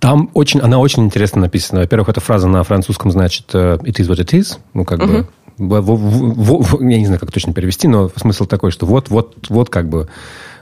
[0.00, 1.80] Там очень, она очень интересно написана.
[1.80, 4.58] Во-первых, эта фраза на французском значит э, «it is what it is».
[4.74, 5.06] Ну, как uh-huh.
[5.24, 5.28] бы...
[5.58, 9.46] В, в, в, я не знаю, как точно перевести, но смысл такой, что вот, вот,
[9.48, 10.08] вот как бы...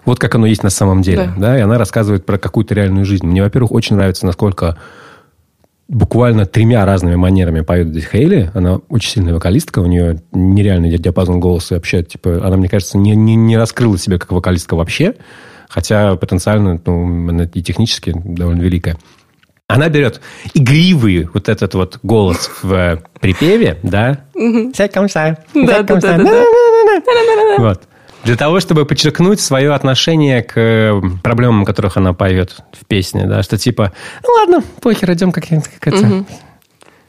[0.06, 1.32] Вот как оно есть на самом деле.
[1.36, 1.48] Да.
[1.48, 1.58] да?
[1.58, 3.26] И она рассказывает про какую-то реальную жизнь.
[3.26, 4.78] Мне, во-первых, очень нравится, насколько
[5.88, 8.50] буквально тремя разными манерами поет здесь Хейли.
[8.54, 11.74] Она очень сильная вокалистка, у нее нереальный диапазон голоса.
[11.74, 15.16] Вообще, типа, она, мне кажется, не, не, не раскрыла себя как вокалистка вообще.
[15.68, 18.96] Хотя потенциально, ну, она и технически довольно великая.
[19.68, 20.20] Она берет
[20.54, 24.20] игривый вот этот вот голос в припеве, да?
[25.54, 26.44] Да.
[27.58, 27.82] Вот.
[28.22, 33.56] Для того, чтобы подчеркнуть свое отношение к проблемам, которых она поет в песне, да, что
[33.58, 33.92] типа,
[34.24, 36.24] ну ладно, похер, идем как-нибудь, как это,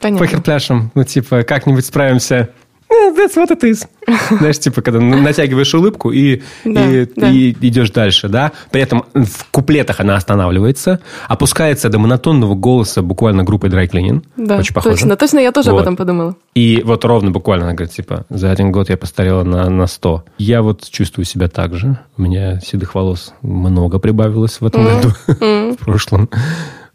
[0.00, 0.24] Понятно.
[0.26, 2.36] похер пляшем, ну типа, как-нибудь справимся.
[2.36, 2.48] Э,
[2.88, 3.86] that's what it is.
[4.38, 7.30] Знаешь, типа, когда натягиваешь улыбку и, да, и, да.
[7.30, 8.52] и идешь дальше, да.
[8.70, 14.24] При этом в куплетах она останавливается, опускается до монотонного голоса буквально группы Dry Cleaning.
[14.36, 14.96] Да, Очень похоже.
[14.96, 15.78] точно, точно, я тоже вот.
[15.78, 16.36] об этом подумала.
[16.54, 20.24] И вот ровно буквально она говорит, типа, за один год я постарела на, на 100.
[20.38, 21.98] Я вот чувствую себя так же.
[22.16, 24.94] У меня седых волос много прибавилось в этом mm.
[24.94, 25.76] году, mm.
[25.80, 26.30] в прошлом.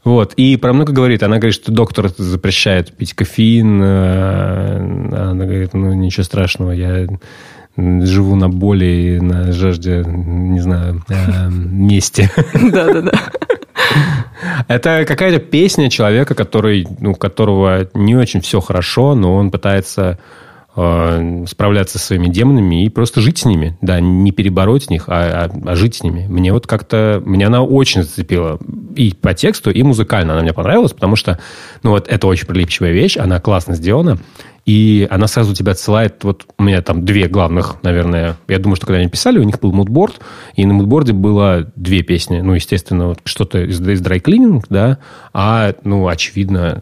[0.04, 0.34] Вот.
[0.34, 1.24] И про много говорит.
[1.24, 3.82] Она говорит, что доктор запрещает пить кофеин.
[3.82, 4.78] Э,
[5.32, 7.08] она говорит, ну, ничего страшного, я
[7.76, 12.30] живу на боли и на жажде, не знаю, э, мести.
[12.54, 13.12] Да-да-да.
[14.68, 20.20] Это какая-то песня человека, который, ну, у которого не очень все хорошо, но он пытается
[20.76, 23.78] справляться со своими демонами и просто жить с ними.
[23.82, 26.26] Да, не перебороть них, а, а, а жить с ними.
[26.28, 27.22] Мне вот как-то...
[27.26, 28.58] Меня она очень зацепила
[28.96, 31.40] и по тексту, и музыкально она мне понравилась, потому что,
[31.84, 34.18] ну вот, это очень прилипчивая вещь, она классно сделана,
[34.66, 36.24] и она сразу тебя отсылает...
[36.24, 38.38] Вот у меня там две главных, наверное...
[38.48, 40.22] Я думаю, что когда они писали, у них был мудборд,
[40.56, 42.42] и на мудборде было две песни.
[42.42, 44.98] Ну, естественно, вот что-то из, из Dry да,
[45.34, 46.82] а, ну, очевидно...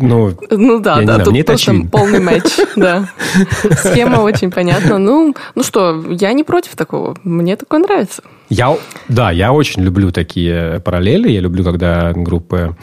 [0.00, 1.90] Ну, ну да, да, знаю, тут просто очевидно.
[1.90, 2.44] полный матч,
[2.76, 3.08] да.
[3.76, 4.98] Схема очень понятна.
[4.98, 7.16] Ну, ну что, я не против такого.
[7.24, 8.22] Мне такое нравится.
[8.48, 8.76] Я,
[9.08, 11.30] да, я очень люблю такие параллели.
[11.30, 12.76] Я люблю, когда группы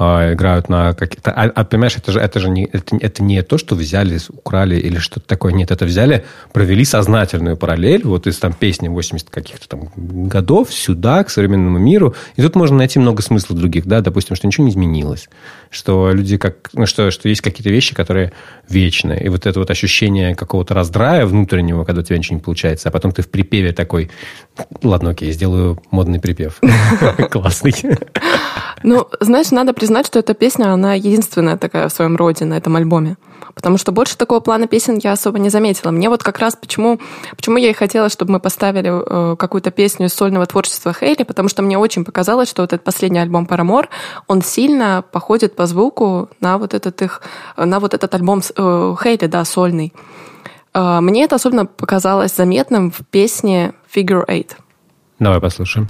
[0.00, 1.32] а, играют на какие-то...
[1.32, 4.76] А, а понимаешь, это же, это же не, это, это не то, что взяли, украли
[4.76, 5.52] или что-то такое.
[5.52, 11.24] Нет, это взяли, провели сознательную параллель вот из там песни 80 каких-то там годов сюда,
[11.24, 12.14] к современному миру.
[12.36, 15.28] И тут можно найти много смыслов других, да, допустим, что ничего не изменилось,
[15.68, 16.70] что люди как...
[16.74, 18.32] Ну, что, что есть какие-то вещи, которые
[18.68, 19.20] вечны.
[19.20, 22.92] И вот это вот ощущение какого-то раздрая внутреннего, когда у тебя ничего не получается, а
[22.92, 24.12] потом ты в припеве такой...
[24.80, 26.60] Ладно, окей, сделаю модный припев.
[27.30, 27.74] Классный.
[28.82, 32.76] Ну, знаешь, надо признать, что эта песня, она единственная такая в своем роде на этом
[32.76, 33.16] альбоме.
[33.54, 35.90] Потому что больше такого плана песен я особо не заметила.
[35.90, 37.00] Мне вот как раз почему,
[37.36, 41.48] почему я и хотела, чтобы мы поставили э, какую-то песню из сольного творчества Хейли, потому
[41.48, 43.88] что мне очень показалось, что вот этот последний альбом Парамор,
[44.28, 47.22] он сильно походит по звуку на вот этот их,
[47.56, 49.92] на вот этот альбом э, Хейли, да, сольный.
[50.74, 54.52] Э, мне это особенно показалось заметным в песне Figure Eight.
[55.18, 55.88] Давай послушаем.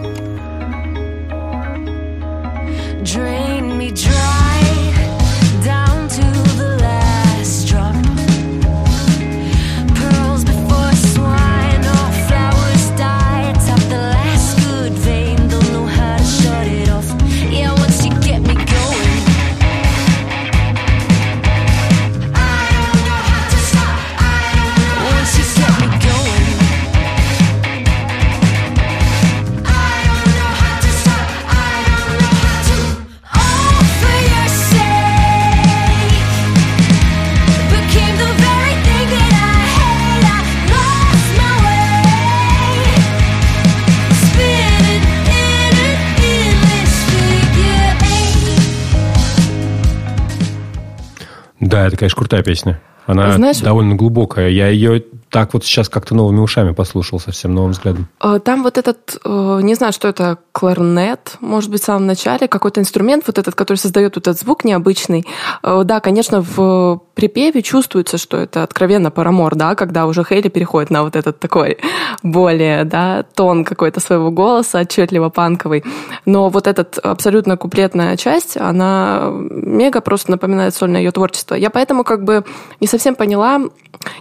[0.00, 0.29] drain
[51.90, 52.80] это, конечно, крутая песня.
[53.06, 54.48] Она Знаешь, довольно глубокая.
[54.48, 58.08] Я ее так вот сейчас как-то новыми ушами послушал, совсем новым взглядом.
[58.20, 62.48] Э, там вот этот, э, не знаю, что это, кларнет, может быть, в самом начале,
[62.48, 65.24] какой-то инструмент вот этот, который создает вот этот звук необычный.
[65.62, 70.90] Э, да, конечно, в припеве чувствуется, что это откровенно парамор, да, когда уже Хейли переходит
[70.90, 71.78] на вот этот такой
[72.22, 75.84] более, да, тон какой-то своего голоса, отчетливо панковый.
[76.26, 81.54] Но вот эта абсолютно куплетная часть, она мега просто напоминает сольное ее творчество.
[81.54, 82.44] Я поэтому как бы
[82.80, 83.60] не совсем поняла,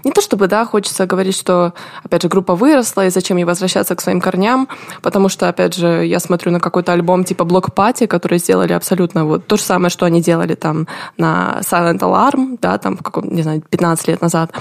[0.04, 3.96] не то чтобы, да, хочется говорить, что, опять же, группа выросла, и зачем ей возвращаться
[3.96, 4.68] к своим корням,
[5.02, 9.26] потому что, опять же, я смотрю на какой-то альбом типа Block Party, который сделали абсолютно
[9.26, 13.30] вот то же самое, что они делали там на Silent Alarm, да, там, в каком,
[13.30, 14.52] не знаю, 15 лет назад.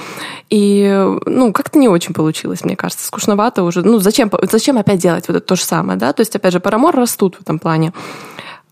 [0.51, 3.83] И, ну, как-то не очень получилось, мне кажется, скучновато уже.
[3.83, 6.13] Ну, зачем, зачем опять делать вот это то же самое, да?
[6.13, 7.93] То есть, опять же, Paramore растут в этом плане.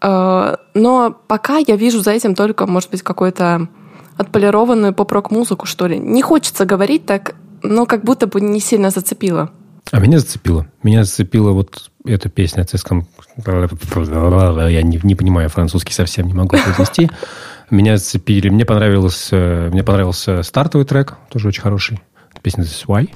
[0.03, 3.69] Э, но пока я вижу за этим только, может быть, какой-то
[4.17, 5.99] отполированную поп-рок музыку, что ли.
[5.99, 7.35] Не хочется говорить так,
[7.75, 9.51] но как будто бы не сильно зацепило.
[9.93, 10.67] А меня зацепило.
[10.83, 13.07] Меня зацепила вот эта песня циском...
[13.37, 17.11] Я не, не понимаю французский совсем, не могу произнести.
[17.71, 18.49] Меня зацепили.
[18.49, 22.01] Мне понравился, э, мне понравился стартовый трек, тоже очень хороший.
[22.43, 23.11] Песня This Why.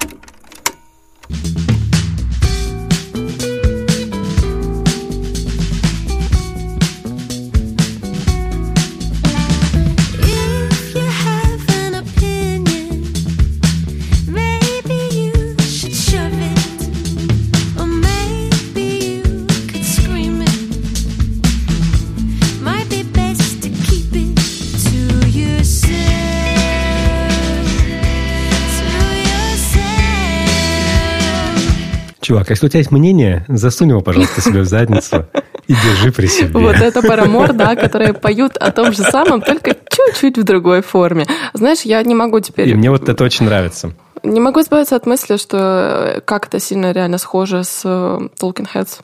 [32.31, 35.27] Чувак, если у тебя есть мнение, засунь его, пожалуйста, себе в задницу
[35.67, 36.61] и держи при себе.
[36.61, 41.27] Вот это парамор, да, которые поют о том же самом, только чуть-чуть в другой форме.
[41.55, 42.69] Знаешь, я не могу теперь...
[42.69, 43.95] И мне вот это очень нравится.
[44.23, 49.01] Не могу избавиться от мысли, что как это сильно реально схоже с э, Talking Heads.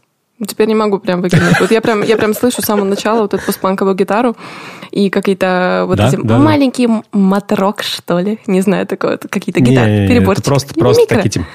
[0.47, 1.59] Теперь не могу прям выкинуть.
[1.59, 4.37] Вот я прям, я прям слышу с самого начала вот эту постпанковую гитару
[4.93, 7.03] и какие-то вот да, эти да, маленькие да.
[7.11, 8.39] матрок, что ли.
[8.47, 10.45] Не знаю, такое, какие-то гитары, переборчики.
[10.45, 11.47] Просто, просто такие типа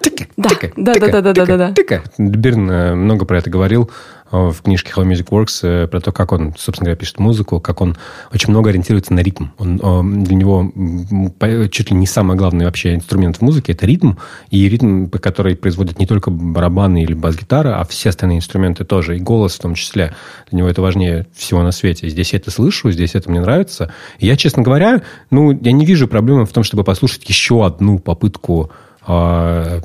[0.00, 2.02] тыка, да, тыка, да, тыка, да, да, да, да, да, тыка.
[2.18, 3.90] Э, много про это говорил
[4.32, 7.60] э, в книжке How Music Works, э, про то, как он, собственно говоря, пишет музыку,
[7.60, 7.96] как он
[8.32, 9.46] очень много ориентируется на ритм.
[9.58, 10.72] Он, для него
[11.68, 14.14] чуть ли не самый главный вообще инструмент в музыке– это ритм,
[14.50, 19.20] и ритм, который производит не только барабаны или бас-гитара, а все остальные инструменты тоже, и
[19.20, 20.14] голос в том числе.
[20.50, 22.08] Для него это важнее всего на свете.
[22.08, 23.92] Здесь я это слышу, здесь это мне нравится.
[24.18, 27.98] И я, честно говоря, ну, я не вижу проблемы в том, чтобы послушать еще одну
[27.98, 28.70] попытку
[29.02, 29.80] а,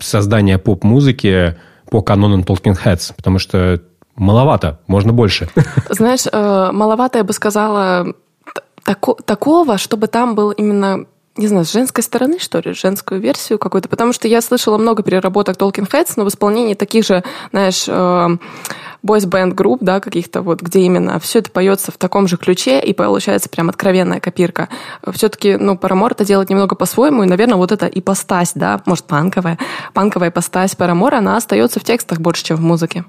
[0.00, 1.56] создания поп-музыки
[1.90, 3.80] по канонам Talking Heads, потому что
[4.16, 5.48] маловато, можно больше.
[5.90, 8.14] Знаешь, э, маловато, я бы сказала,
[8.84, 13.58] тако, такого, чтобы там был именно не знаю, с женской стороны, что ли, женскую версию
[13.58, 17.88] какую-то, потому что я слышала много переработок Talking Heads, но в исполнении таких же, знаешь,
[19.02, 22.80] бойс бенд групп, да, каких-то вот, где именно все это поется в таком же ключе,
[22.80, 24.68] и получается прям откровенная копирка.
[25.12, 29.58] Все-таки, ну, Парамор это делать немного по-своему, и, наверное, вот эта ипостась, да, может, панковая,
[29.94, 33.04] панковая ипостась Парамора, она остается в текстах больше, чем в музыке.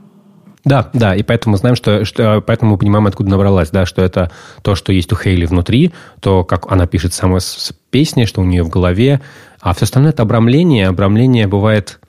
[0.64, 4.04] Да, да, и поэтому мы знаем, что, что поэтому мы понимаем, откуда набралась, да, что
[4.04, 8.42] это то, что есть у Хейли внутри, то, как она пишет сама с песни, что
[8.42, 9.22] у нее в голове,
[9.60, 10.88] а все остальное это обрамление.
[10.88, 12.00] Обрамление бывает,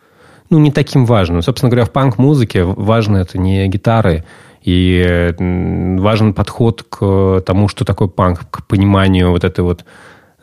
[0.52, 1.42] ну, не таким важным.
[1.42, 4.24] Собственно говоря, в панк-музыке важно это не гитары,
[4.62, 9.84] и важен подход к тому, что такое панк, к пониманию вот этой вот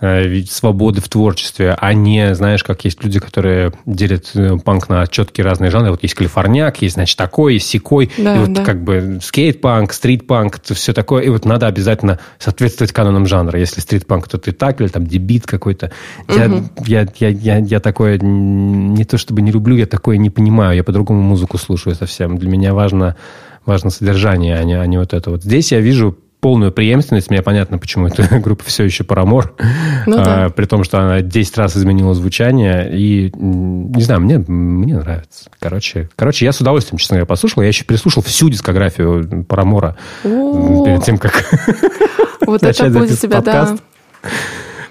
[0.01, 5.05] Э, свободы в творчестве, а не, знаешь, как есть люди, которые делят э, панк на
[5.07, 5.91] четкие разные жанры.
[5.91, 8.09] Вот есть калифорняк, есть, значит, такой, есть секой.
[8.17, 8.63] Да, и вот да.
[8.63, 11.23] как бы скейт-панк, стрит-панк, все такое.
[11.23, 13.59] И вот надо обязательно соответствовать канонам жанра.
[13.59, 15.91] Если стрит-панк, то ты так, или там дебит какой-то.
[16.29, 16.37] Угу.
[16.85, 20.77] Я, я, я, я, я такое не то чтобы не люблю, я такое не понимаю.
[20.77, 22.37] Я по-другому музыку слушаю совсем.
[22.37, 23.17] Для меня важно,
[23.65, 25.29] важно содержание, а не, а не вот это.
[25.29, 27.29] Вот здесь я вижу полную преемственность.
[27.29, 29.53] Мне понятно, почему эта группа все еще Парамор.
[30.05, 30.45] Ну, да.
[30.45, 32.89] а, при том, что она 10 раз изменила звучание.
[32.91, 35.49] И, не знаю, мне, мне нравится.
[35.59, 37.61] Короче, короче, я с удовольствием, честно говоря, послушал.
[37.61, 41.45] Я еще переслушал всю дискографию Парамора перед тем, как
[42.45, 43.77] Вот это будет тебя, да.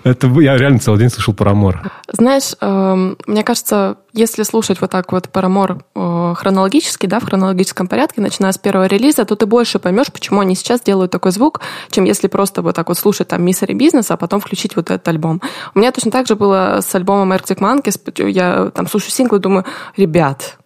[0.09, 1.93] Это я реально целый день слушал Paramore.
[2.11, 7.89] Знаешь, э, мне кажется, если слушать вот так вот Paramore э, хронологически, да, в хронологическом
[7.89, 11.61] порядке, начиная с первого релиза, то ты больше поймешь, почему они сейчас делают такой звук,
[11.91, 15.07] чем если просто вот так вот слушать там Misery Business, а потом включить вот этот
[15.09, 15.43] альбом.
[15.75, 18.31] У меня точно так же было с альбомом Arctic Monkeys.
[18.31, 19.67] Я там слушаю синглы, думаю,
[19.97, 20.57] ребят,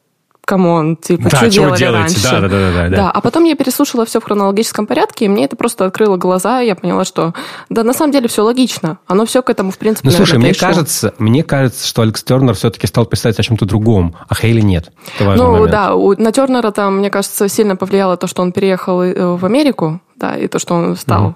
[0.45, 2.15] come on, типа, да, что делали делаете?
[2.15, 2.23] раньше?
[2.23, 2.97] Да, да, да, да, да.
[2.97, 6.61] Да, а потом я переслушала все в хронологическом порядке, и мне это просто открыло глаза,
[6.61, 7.33] и я поняла, что,
[7.69, 8.99] да, на самом деле все логично.
[9.07, 12.55] Оно все к этому, в принципе, Ну, слушай, мне кажется, мне кажется, что Алекс Тернер
[12.55, 14.93] все-таки стал писать о чем-то другом, а Хейли нет.
[15.19, 15.71] Ну, момент.
[15.71, 19.45] да, у, на Тернера там, мне кажется, сильно повлияло то, что он переехал э, в
[19.45, 21.35] Америку, да, и то, что он стал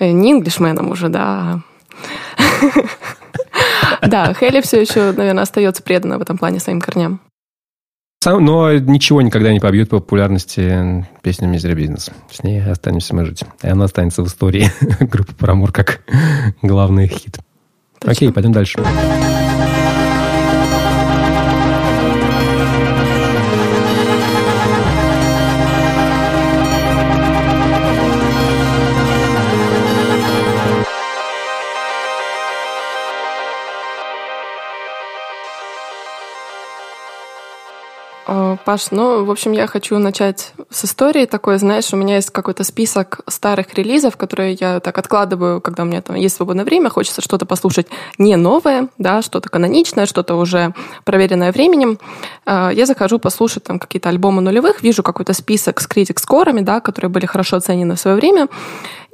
[0.00, 0.12] mm-hmm.
[0.12, 1.60] не инглишменом уже, да,
[4.02, 7.20] да, Хейли все еще, наверное, остается предана в этом плане своим корням.
[8.24, 12.10] Но ничего никогда не побьют по популярности песни «Мизери Бизнес».
[12.30, 13.44] С ней останемся мы жить.
[13.62, 16.00] И она останется в истории группы «Парамур» как
[16.62, 17.38] главный хит.
[17.98, 18.12] Точно.
[18.12, 18.82] Окей, пойдем дальше.
[38.26, 42.64] Паш, ну, в общем, я хочу начать с истории такой, знаешь, у меня есть какой-то
[42.64, 47.20] список старых релизов, которые я так откладываю, когда у меня там есть свободное время, хочется
[47.20, 51.98] что-то послушать не новое, да, что-то каноничное, что-то уже проверенное временем.
[52.46, 57.10] А, я захожу послушать там какие-то альбомы нулевых, вижу какой-то список с критик-скорами, да, которые
[57.10, 58.48] были хорошо оценены в свое время,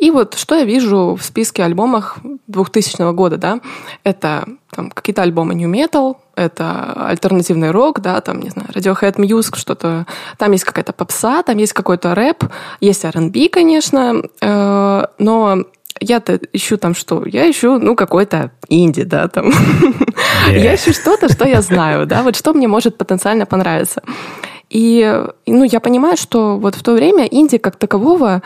[0.01, 3.61] и вот что я вижу в списке альбомов 2000 года, да,
[4.03, 9.57] это там какие-то альбомы New Metal, это альтернативный рок, да, там, не знаю, Radiohead Music,
[9.57, 10.07] что-то,
[10.39, 12.45] там есть какая-то попса, там есть какой-то рэп,
[12.81, 15.65] есть R&B, конечно, э, но
[16.01, 17.25] я-то ищу там что?
[17.27, 19.51] Я ищу, ну, какой-то инди, да, там.
[20.49, 20.59] Yeah.
[20.59, 24.03] я ищу что-то, что я знаю, да, вот что мне может потенциально понравиться.
[24.71, 28.43] И, ну, я понимаю, что вот в то время инди как такового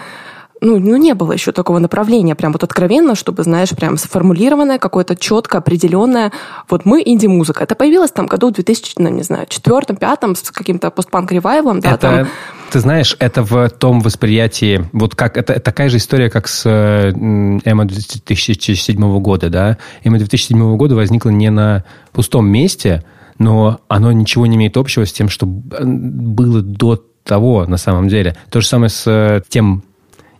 [0.65, 5.15] ну, ну, не было еще такого направления, прям вот откровенно, чтобы, знаешь, прям сформулированное, какое-то
[5.15, 6.33] четко определенное.
[6.69, 7.63] Вот мы инди-музыка.
[7.63, 11.81] Это появилось там году в 2000, ну, не знаю, четвертом, пятом, с каким-то постпанк-ревайвом.
[11.81, 12.29] Да, это, там.
[12.71, 17.85] ты знаешь, это в том восприятии, вот как, это такая же история, как с Эмо
[17.85, 19.79] 2007 года, да.
[20.03, 23.05] Эмо 2007 года возникла не на пустом месте,
[23.39, 28.37] но оно ничего не имеет общего с тем, что было до того, на самом деле.
[28.51, 29.83] То же самое с э, тем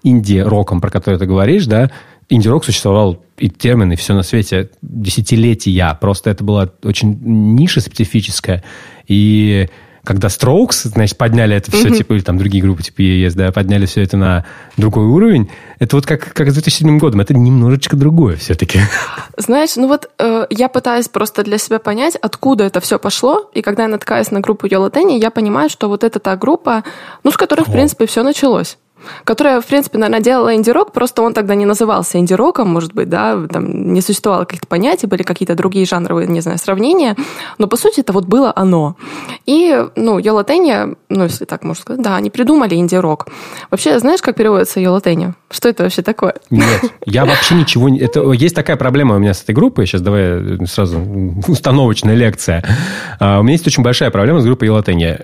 [0.05, 1.91] инди-роком, про который ты говоришь, да,
[2.29, 5.99] инди-рок существовал и термин, и все на свете десятилетия.
[6.01, 8.63] Просто это была очень ниша специфическая.
[9.09, 9.69] И
[10.05, 11.97] когда Strokes, значит, подняли это все, mm-hmm.
[11.97, 14.45] типа, или там другие группы, типа ES, да, подняли все это на
[14.77, 18.81] другой уровень, это вот как, как с 2007 годом, это немножечко другое все-таки.
[19.39, 23.63] Знаешь, ну вот э, я пытаюсь просто для себя понять, откуда это все пошло, и
[23.63, 26.85] когда я натыкаюсь на группу Yellow Tenny, я понимаю, что вот это та группа,
[27.23, 27.65] ну, с которой, О.
[27.65, 28.77] в принципе, все началось.
[29.25, 33.47] Которая, в принципе, наверное, делала инди-рок, просто он тогда не назывался инди-роком, может быть, да,
[33.47, 37.17] там не существовало каких-то понятий, были какие-то другие жанровые, не знаю, сравнения,
[37.59, 38.97] но, по сути, это вот было оно.
[39.47, 40.45] И, ну, Йола
[41.09, 43.29] ну, если так можно сказать, да, они придумали инди-рок.
[43.71, 44.95] Вообще, знаешь, как переводится Йола?
[45.51, 46.35] Что это вообще такое?
[46.51, 48.01] Нет, я вообще ничего не...
[48.01, 50.99] Это, есть такая проблема у меня с этой группой, сейчас давай сразу
[51.47, 52.65] установочная лекция.
[53.21, 55.19] А, у меня есть очень большая проблема с группой Йола Тенни.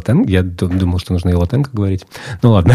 [0.00, 0.22] Тен?
[0.24, 2.06] Я думал, что нужно Йола говорить.
[2.42, 2.74] Ну, ладно.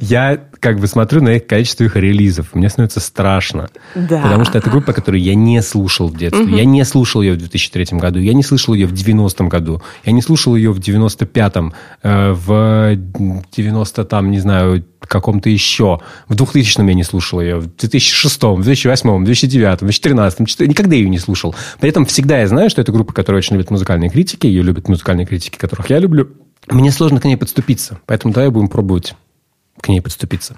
[0.00, 2.54] Я как бы смотрю на их количество их релизов.
[2.54, 3.68] Мне становится страшно.
[3.94, 4.22] Да.
[4.22, 6.44] Потому что это группа, которую я не слушал в детстве.
[6.44, 6.56] Угу.
[6.56, 8.18] Я не слушал ее в 2003 году.
[8.20, 9.82] Я не слышал ее в 90-м году.
[10.04, 11.74] Я не слушал ее в 95-м.
[12.02, 12.96] Э, в
[13.56, 16.00] 90 там, не знаю, каком-то еще.
[16.28, 17.56] В 2000-м я не слушал ее.
[17.56, 20.68] В 2006-м, в 2008-м, в 2009-м, в 2013-м.
[20.68, 21.54] Никогда ее не слушал.
[21.80, 24.46] При этом всегда я знаю, что это группа, которая очень любит музыкальные критики.
[24.46, 26.28] Ее любят музыкальные критики, которых я люблю.
[26.68, 28.00] Мне сложно к ней подступиться.
[28.06, 29.14] Поэтому давай будем пробовать
[29.80, 30.56] к ней подступиться.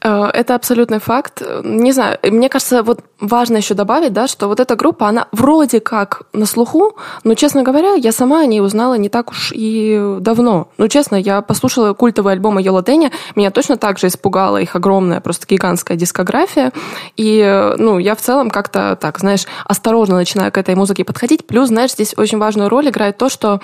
[0.00, 1.42] Э, это абсолютный факт.
[1.64, 5.80] Не знаю, мне кажется, вот важно еще добавить, да, что вот эта группа, она вроде
[5.80, 10.16] как на слуху, но, честно говоря, я сама о ней узнала не так уж и
[10.20, 10.68] давно.
[10.78, 15.20] Ну, честно, я послушала культовые альбомы Йола Дэнни, меня точно так же испугала их огромная,
[15.20, 16.72] просто гигантская дискография,
[17.16, 21.46] и, ну, я в целом как-то так, знаешь, осторожно начинаю к этой музыке подходить.
[21.46, 23.60] Плюс, знаешь, здесь очень важную роль играет то, что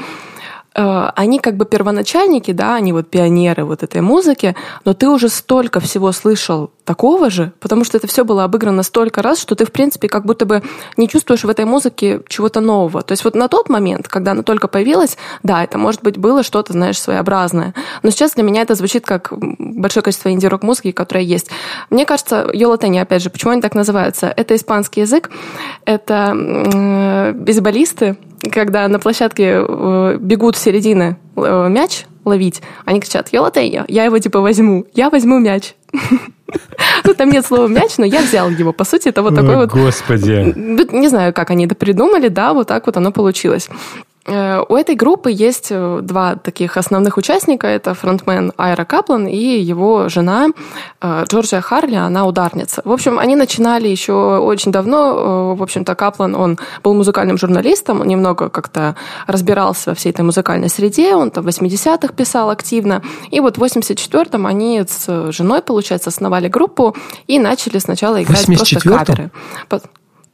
[0.74, 5.80] они как бы первоначальники, да, они вот пионеры вот этой музыки, но ты уже столько
[5.80, 9.72] всего слышал такого же, потому что это все было обыграно столько раз, что ты, в
[9.72, 10.62] принципе, как будто бы
[10.96, 13.02] не чувствуешь в этой музыке чего-то нового.
[13.02, 16.42] То есть вот на тот момент, когда она только появилась, да, это, может быть, было
[16.42, 17.74] что-то, знаешь, своеобразное.
[18.02, 21.50] Но сейчас для меня это звучит как большое количество инди-рок музыки, которая есть.
[21.88, 24.26] Мне кажется, Йолатени, опять же, почему они так называются?
[24.26, 25.30] Это испанский язык,
[25.84, 28.16] это э, бейсболисты,
[28.50, 34.04] когда на площадке э, бегут в середины э, мяч ловить, они кричат «Я латейя», я
[34.04, 35.74] его типа возьму, я возьму мяч.
[37.02, 38.72] Ну, там нет слова мяч, но я взял его.
[38.72, 39.70] По сути, это вот такой вот...
[39.70, 40.54] Господи.
[40.56, 43.68] Не знаю, как они это придумали, да, вот так вот оно получилось.
[44.26, 47.66] Э, у этой группы есть э, два таких основных участника.
[47.66, 50.48] Это фронтмен Айра Каплан и его жена
[51.00, 52.80] э, Джорджия Харли, она ударница.
[52.84, 55.54] В общем, они начинали еще очень давно.
[55.54, 58.96] В общем-то, Каплан, он был музыкальным журналистом, он немного как-то
[59.26, 63.02] разбирался во всей этой музыкальной среде, он там в 80-х писал активно.
[63.30, 66.96] И вот в 84-м они с женой, получается, основали группу
[67.26, 69.30] и начали сначала играть просто каверы.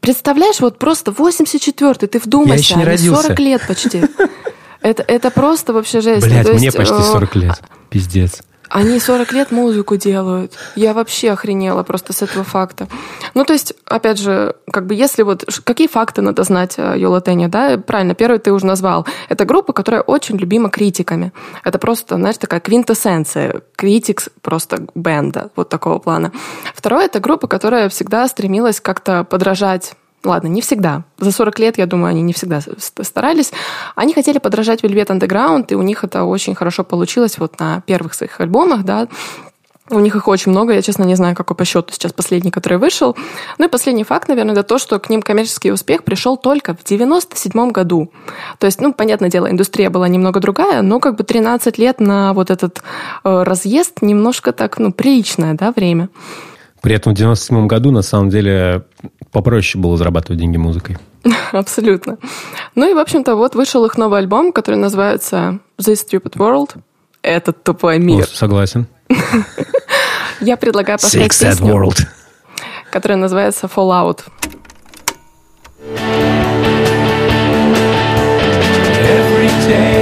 [0.00, 3.22] Представляешь, вот просто 84-й, ты вдумайся, Я еще не родился.
[3.22, 4.02] 40 лет почти.
[4.82, 6.26] Это, это просто вообще жесть.
[6.26, 7.60] Блять, мне почти 40 лет.
[7.90, 8.40] Пиздец.
[8.70, 10.52] Они 40 лет музыку делают.
[10.76, 12.86] Я вообще охренела просто с этого факта.
[13.34, 15.44] Ну, то есть, опять же, как бы если вот...
[15.64, 17.78] Какие факты надо знать о Йолатене, да?
[17.78, 19.06] Правильно, первый ты уже назвал.
[19.28, 21.32] Это группа, которая очень любима критиками.
[21.64, 23.62] Это просто, знаешь, такая квинтэссенция.
[23.74, 26.30] Критикс просто бенда вот такого плана.
[26.72, 31.04] Второе— это группа, которая всегда стремилась как-то подражать Ладно, не всегда.
[31.18, 32.60] За 40 лет, я думаю, они не всегда
[33.00, 33.52] старались.
[33.94, 38.12] Они хотели подражать Velvet Underground, и у них это очень хорошо получилось вот на первых
[38.12, 39.08] своих альбомах, да.
[39.92, 42.78] У них их очень много, я, честно, не знаю, какой по счету сейчас последний, который
[42.78, 43.16] вышел.
[43.58, 46.84] Ну и последний факт, наверное, это то, что к ним коммерческий успех пришел только в
[46.84, 48.12] 97 году.
[48.58, 52.34] То есть, ну, понятное дело, индустрия была немного другая, но как бы 13 лет на
[52.34, 52.82] вот этот
[53.24, 56.08] э, разъезд немножко так, ну, приличное, да, время.
[56.82, 58.84] При этом в 97 году, на самом деле,
[59.32, 60.98] попроще было зарабатывать деньги музыкой.
[61.52, 62.18] Абсолютно.
[62.74, 66.76] Ну и, в общем-то, вот вышел их новый альбом, который называется This Stupid World.
[67.22, 68.24] Этот тупой мир.
[68.24, 68.86] О, согласен.
[70.40, 72.06] Я предлагаю послушать песню, world.
[72.90, 74.20] которая называется Fallout.
[79.10, 79.99] Every day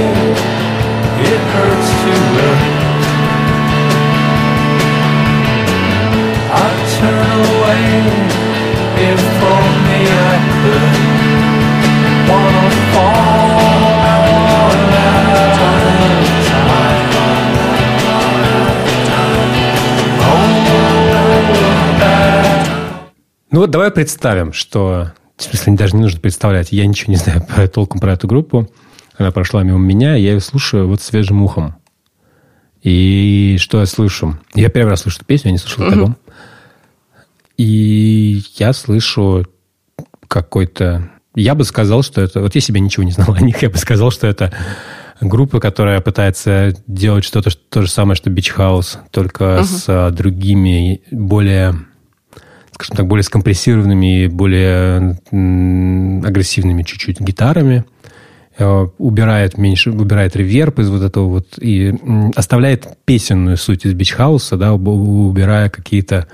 [23.51, 25.13] Ну вот давай представим, что...
[25.37, 26.73] В смысле, даже не нужно представлять.
[26.73, 28.69] Я ничего не знаю про, толком про эту группу.
[29.17, 31.75] Она прошла мимо меня, я ее слушаю вот свежим ухом.
[32.81, 34.39] И что я слышу?
[34.53, 36.17] Я первый раз слышу эту песню, я не слышал альбом.
[37.57, 39.45] И я слышу
[40.27, 41.09] какой-то...
[41.35, 42.41] Я бы сказал, что это...
[42.41, 44.53] Вот я себе ничего не знал о них, я бы сказал, что это
[45.19, 49.63] группа, которая пытается делать что-то то же самое, что Beach House, только uh-huh.
[49.63, 51.75] с а, другими, более,
[52.71, 57.85] скажем так, более скомпрессированными и более агрессивными чуть-чуть гитарами.
[58.57, 61.93] э, убирает меньше, убирает реверб из вот этого вот и
[62.35, 66.27] оставляет песенную суть из бичхауса, да, убирая какие-то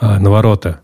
[0.00, 0.76] э, навороты.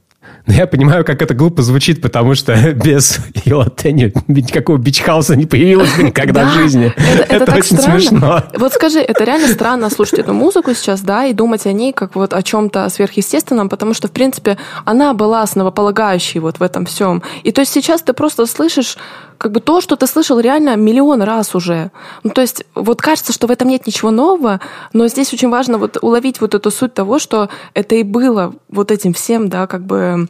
[0.47, 5.97] Но я понимаю, как это глупо звучит, потому что без Елатени никакого бичхауса не появилось
[5.99, 6.93] никогда в жизни.
[7.28, 8.43] Это, очень смешно.
[8.57, 12.14] Вот скажи, это реально странно слушать эту музыку сейчас, да, и думать о ней как
[12.16, 17.22] вот о чем-то сверхъестественном, потому что, в принципе, она была основополагающей вот в этом всем.
[17.45, 18.97] И то есть сейчас ты просто слышишь
[19.39, 21.91] как бы то, что ты слышал реально миллион раз уже.
[22.22, 24.61] Ну, то есть вот кажется, что в этом нет ничего нового,
[24.93, 28.91] но здесь очень важно вот уловить вот эту суть того, что это и было вот
[28.91, 30.28] этим всем, да, как бы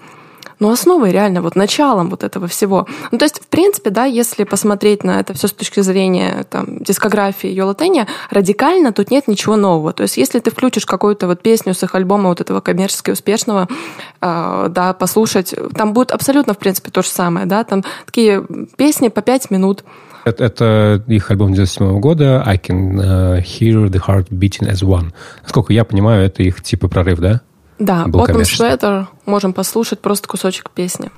[0.63, 2.87] ну, основой реально, вот началом вот этого всего.
[3.11, 6.79] Ну, то есть, в принципе, да, если посмотреть на это все с точки зрения там,
[6.79, 9.93] дискографии Йола Тенни, радикально тут нет ничего нового.
[9.93, 13.67] То есть, если ты включишь какую-то вот песню с их альбома вот этого коммерчески успешного,
[14.21, 18.47] э, да, послушать, там будет абсолютно, в принципе, то же самое, да, там такие
[18.77, 19.83] песни по пять минут,
[20.25, 25.13] это, это их альбом 97 года I Can uh, Hear the Heart Beating as One.
[25.43, 27.41] Насколько я понимаю, это их типа прорыв, да?
[27.83, 31.11] Да, Autumn Sweater можем послушать просто кусочек песни.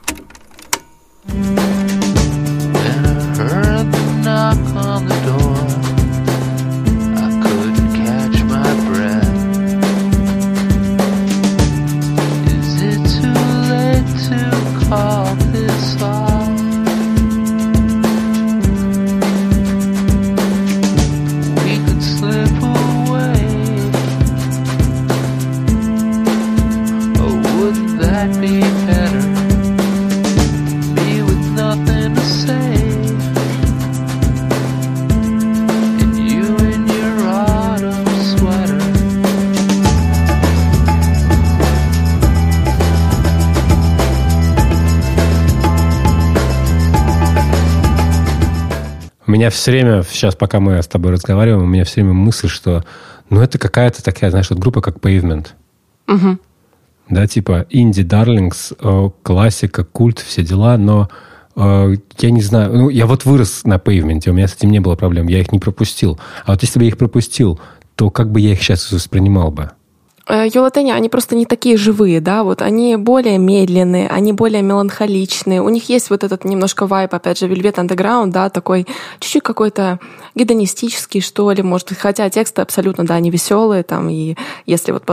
[49.34, 52.84] Меня все время, сейчас пока мы с тобой разговариваем, у меня все время мысль, что
[53.30, 55.48] ну это какая-то такая, знаешь, вот группа как Pavement.
[56.06, 56.38] Угу.
[57.10, 61.08] Да, типа Инди Дарлингс, э, классика, культ, все дела, но
[61.56, 64.80] э, я не знаю, ну, я вот вырос на Pavement, у меня с этим не
[64.80, 66.18] было проблем, я их не пропустил.
[66.46, 67.60] А вот если бы я их пропустил,
[67.96, 69.70] то как бы я их сейчас воспринимал бы?
[70.28, 72.62] Юлатени, э, они просто не такие живые, да, вот.
[72.62, 77.46] Они более медленные, они более меланхоличные, у них есть вот этот немножко вайп, опять же,
[77.46, 78.86] Velvet Underground, да, такой
[79.20, 79.98] чуть-чуть какой-то
[80.34, 85.04] гедонистический, что ли, может хотя тексты абсолютно, да, они веселые, там, и если вот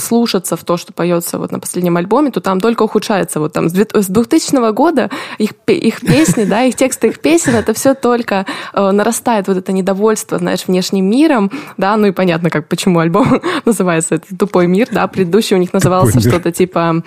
[0.00, 3.68] слушаться в то, что поется вот на последнем альбоме, то там только ухудшается, вот там
[3.68, 8.90] с 2000 года их, их песни, да, их тексты их песен, это все только э,
[8.90, 14.16] нарастает вот это недовольство, знаешь, внешним миром, да, ну и понятно, как, почему альбом называется
[14.16, 17.02] это «Тупой мир», да, предыдущий у них назывался что-то типа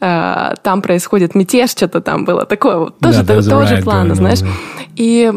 [0.00, 4.40] э, там происходит мятеж, что-то там было такое, вот, тоже да, того right, плана, знаешь.
[4.96, 5.32] И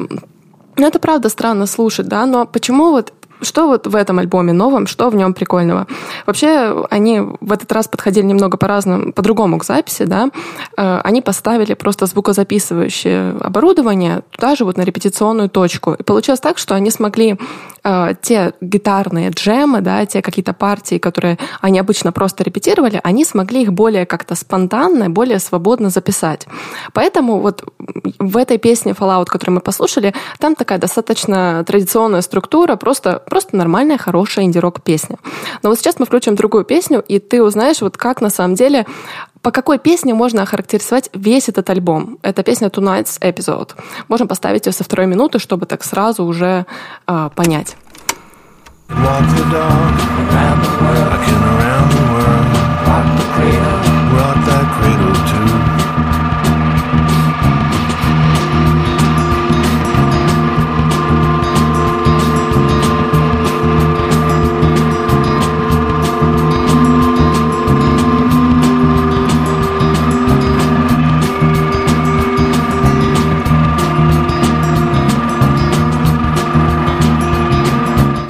[0.78, 4.88] ну, это правда странно слушать, да, но почему вот что вот в этом альбоме новом,
[4.88, 5.88] что в нем прикольного?
[6.26, 10.30] Вообще, они в этот раз подходили немного по-разному, по-другому к записи, да.
[10.78, 15.94] Э, они поставили просто звукозаписывающее оборудование туда же вот на репетиционную точку.
[15.94, 17.38] И получилось так, что они смогли
[17.84, 23.64] э, те гитарные джемы, да, те какие-то партии, которые они обычно просто репетировали, они смогли
[23.64, 26.48] их более как-то спонтанно, более свободно записать.
[26.94, 27.64] Поэтому вот
[28.20, 33.98] в этой песне Fallout, которую мы послушали, там такая достаточно традиционная структура, просто Просто нормальная,
[33.98, 35.18] хорошая инди-рок песня.
[35.64, 38.86] Но вот сейчас мы включим другую песню, и ты узнаешь, вот как на самом деле
[39.42, 42.18] по какой песне можно охарактеризовать весь этот альбом?
[42.24, 43.72] Это песня Tonight's Episode.
[44.10, 46.66] Можем поставить ее со второй минуты, чтобы так сразу уже
[47.08, 47.78] э, понять.
[48.90, 49.94] Walk the dog
[50.32, 52.39] around the world,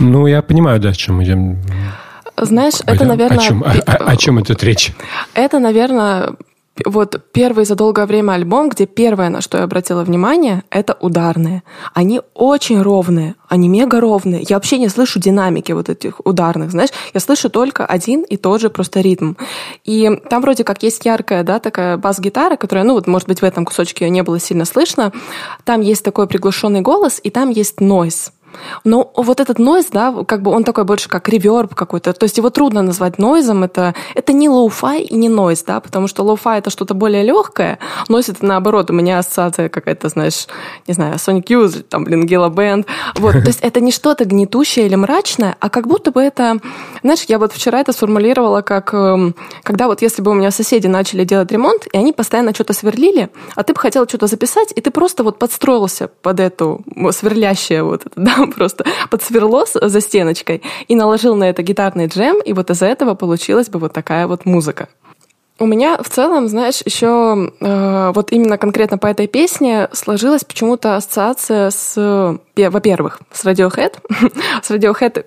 [0.09, 1.57] Ну, я понимаю, да, о чем идем.
[2.35, 2.95] Знаешь, Пойдем.
[2.95, 3.37] это, наверное...
[3.37, 4.91] О чем, о, о, о чем идет речь?
[5.35, 6.35] Это, наверное,
[6.83, 11.61] вот первый за долгое время альбом, где первое, на что я обратила внимание, это ударные.
[11.93, 14.41] Они очень ровные, они мега ровные.
[14.49, 16.89] Я вообще не слышу динамики вот этих ударных, знаешь.
[17.13, 19.33] Я слышу только один и тот же просто ритм.
[19.83, 23.45] И там вроде как есть яркая, да, такая бас-гитара, которая, ну вот, может быть, в
[23.45, 25.11] этом кусочке ее не было сильно слышно.
[25.65, 28.31] Там есть такой приглушенный голос, и там есть noise.
[28.83, 32.13] Но вот этот noise, да, как бы он такой больше как reverb какой-то.
[32.13, 33.63] То есть его трудно назвать noise ом.
[33.63, 37.79] Это, это не lo-fi и не noise, да, потому что lo-fi это что-то более легкое,
[38.07, 38.89] noise это наоборот.
[38.89, 40.47] У меня ассоциация какая-то, знаешь,
[40.87, 42.85] не знаю, Sonic Youth, там, блин, Gila Band.
[43.15, 46.59] Вот, то есть это не что-то гнетущее или мрачное, а как будто бы это,
[47.03, 50.87] знаешь, я вот вчера это сформулировала как, эм, когда вот если бы у меня соседи
[50.87, 54.81] начали делать ремонт, и они постоянно что-то сверлили, а ты бы хотел что-то записать, и
[54.81, 56.81] ты просто вот подстроился под эту
[57.11, 62.41] сверлящее вот это, да, просто под сверло за стеночкой и наложил на это гитарный джем,
[62.41, 64.89] и вот из этого получилась бы вот такая вот музыка.
[65.59, 70.95] У меня в целом, знаешь, еще э, вот именно конкретно по этой песне сложилась почему-то
[70.95, 73.93] ассоциация с во-первых, с Radiohead,
[74.61, 75.23] с Radiohead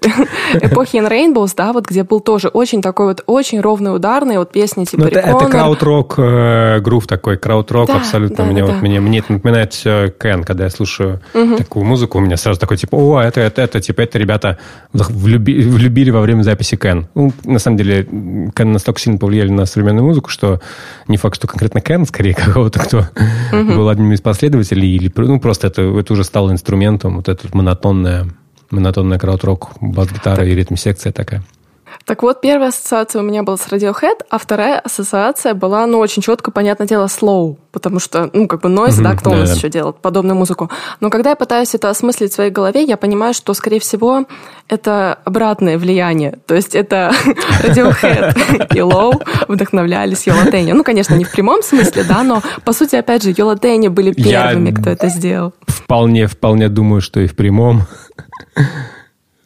[0.60, 4.52] эпохи In Rainbows, да, вот где был тоже очень такой вот очень ровный ударный, вот
[4.52, 8.36] песни типа ну, это, это крауд-рок, э, грув такой, крауд-рок да, абсолютно.
[8.36, 8.82] Да, мне, да, вот.
[8.82, 11.56] Мне, мне это напоминает все Кен, когда я слушаю угу.
[11.56, 14.58] такую музыку, у меня сразу такой типа, о, это, это, это, типа, это ребята
[14.92, 17.06] влюби, влюбили во время записи Кен.
[17.14, 18.04] Ну, на самом деле,
[18.54, 20.60] Кен настолько сильно повлияли на современную музыку, что
[21.08, 23.72] не факт, что конкретно Кен, скорее какого-то, кто угу.
[23.74, 28.28] был одним из последователей, или ну, просто это, это уже стало инструментом вот эта монотонная,
[28.70, 31.42] монотонная крауд-рок, бас-гитара и ритм-секция такая.
[32.04, 36.22] Так вот, первая ассоциация у меня была с Radiohead, а вторая ассоциация была, ну, очень
[36.22, 39.38] четко, понятное дело, slow, потому что, ну, как бы noise, mm-hmm, да, кто да, у
[39.40, 40.70] нас еще делает подобную музыку.
[41.00, 44.26] Но когда я пытаюсь это осмыслить в своей голове, я понимаю, что, скорее всего,
[44.68, 46.38] это обратное влияние.
[46.46, 47.12] То есть это
[47.62, 50.72] Radiohead и Low вдохновлялись Йола Тенни.
[50.72, 54.12] Ну, конечно, не в прямом смысле, да, но, по сути, опять же, Йола Тенни были
[54.12, 55.54] первыми, я кто это сделал.
[55.66, 57.82] Вполне, вполне думаю, что и в прямом.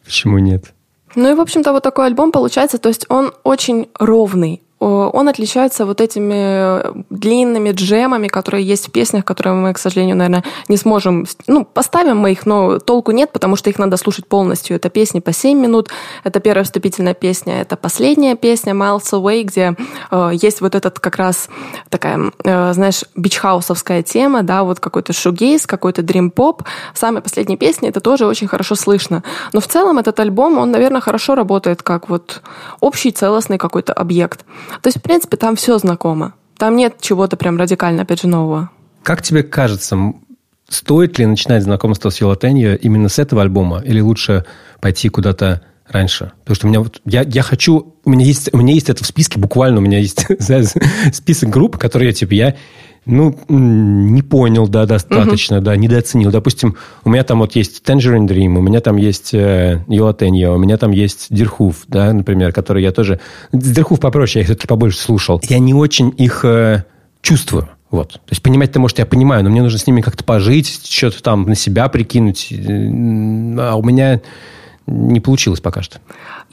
[0.05, 0.73] Почему нет?
[1.15, 5.85] Ну и, в общем-то, вот такой альбом получается, то есть он очень ровный, он отличается
[5.85, 10.77] вот этими э, длинными джемами, которые есть в песнях, которые мы, к сожалению, наверное, не
[10.77, 11.25] сможем...
[11.47, 14.75] Ну, поставим мы их, но толку нет, потому что их надо слушать полностью.
[14.75, 15.89] Это песни по 7 минут,
[16.23, 19.75] это первая вступительная песня, это последняя песня Miles Away, где
[20.11, 21.49] э, есть вот этот как раз
[21.89, 26.61] такая, э, знаешь, бичхаусовская тема, да, вот какой-то шугейс, какой-то дрим-поп.
[26.93, 29.23] В самой последней песне это тоже очень хорошо слышно.
[29.53, 32.43] Но в целом этот альбом, он, наверное, хорошо работает как вот
[32.79, 34.45] общий целостный какой-то объект.
[34.81, 36.33] То есть, в принципе, там все знакомо.
[36.57, 38.69] Там нет чего-то прям радикально, опять же, нового.
[39.03, 39.97] Как тебе кажется,
[40.69, 43.81] стоит ли начинать знакомство с Йолатенью именно с этого альбома?
[43.85, 44.45] Или лучше
[44.81, 46.31] пойти куда-то раньше?
[46.39, 49.03] Потому что у меня вот, я, я хочу, у меня есть, у меня есть это
[49.03, 50.25] в списке, буквально у меня есть
[51.13, 52.55] список групп, которые я, типа, я
[53.07, 55.65] ну, не понял, да, достаточно, угу.
[55.65, 56.29] да, недооценил.
[56.29, 56.75] Допустим,
[57.05, 60.77] у меня там вот есть Tangerine Dream, у меня там есть э, Йолатеньо, у меня
[60.77, 63.21] там есть Дирхуф, да, например, который я тоже...
[63.53, 65.41] Дирхуф попроще, я их все-таки побольше слушал.
[65.47, 66.83] Я не очень их э,
[67.21, 67.69] чувствую.
[67.89, 68.13] Вот.
[68.13, 71.43] То есть понимать-то, может, я понимаю, но мне нужно с ними как-то пожить, что-то там
[71.43, 72.51] на себя прикинуть.
[72.51, 72.55] Э,
[73.59, 74.19] а у меня
[74.87, 75.99] не получилось пока что.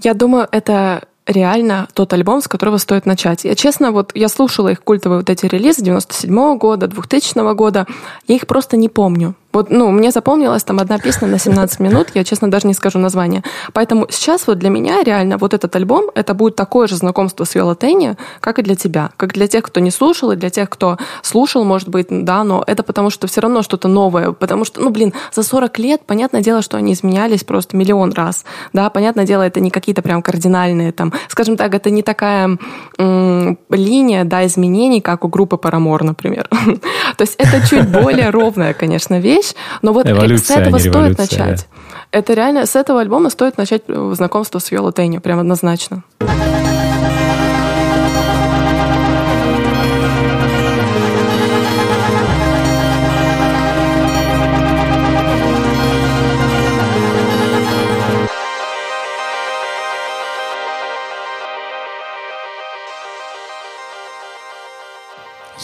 [0.02, 3.44] Я думаю, это реально тот альбом, с которого стоит начать.
[3.44, 7.86] Я честно, вот я слушала их культовые вот эти релизы 97 -го года, 2000 года,
[8.28, 9.34] я их просто не помню.
[9.54, 12.98] Вот, ну, мне запомнилась там одна песня на 17 минут, я, честно, даже не скажу
[12.98, 13.42] название.
[13.72, 17.54] Поэтому сейчас вот для меня реально вот этот альбом, это будет такое же знакомство с
[17.54, 19.10] Виола Тенни, как и для тебя.
[19.16, 22.64] Как для тех, кто не слушал, и для тех, кто слушал, может быть, да, но
[22.66, 24.32] это потому что все равно что-то новое.
[24.32, 28.44] Потому что, ну, блин, за 40 лет, понятное дело, что они изменялись просто миллион раз.
[28.72, 32.58] Да, понятное дело, это не какие-то прям кардинальные там, скажем так, это не такая
[32.98, 36.48] м- линия, да, изменений, как у группы Парамор, например.
[37.16, 41.18] То есть это чуть более ровная, конечно, вещь, вещь, но вот Эволюция, с этого стоит
[41.18, 41.68] начать.
[42.10, 46.04] Это реально, с этого альбома стоит начать знакомство с Йола Тейни, прям однозначно.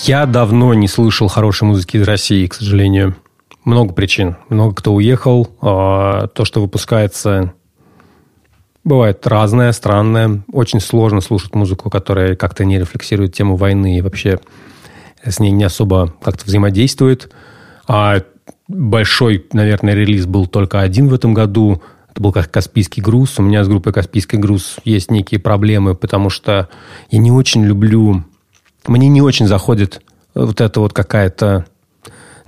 [0.02, 3.14] Я давно не слышал хорошей музыки из России, к сожалению.
[3.64, 4.36] Много причин.
[4.48, 5.48] Много кто уехал.
[5.60, 7.52] А, то, что выпускается,
[8.84, 10.42] бывает разное, странное.
[10.52, 14.40] Очень сложно слушать музыку, которая как-то не рефлексирует тему войны и вообще
[15.22, 17.30] с ней не особо как-то взаимодействует.
[17.86, 18.22] А
[18.68, 21.82] большой, наверное, релиз был только один в этом году.
[22.10, 23.38] Это был как «Каспийский груз».
[23.38, 26.68] У меня с группой «Каспийский груз» есть некие проблемы, потому что
[27.10, 28.24] я не очень люблю...
[28.86, 30.02] Мне не очень заходит
[30.34, 31.66] вот это вот какая-то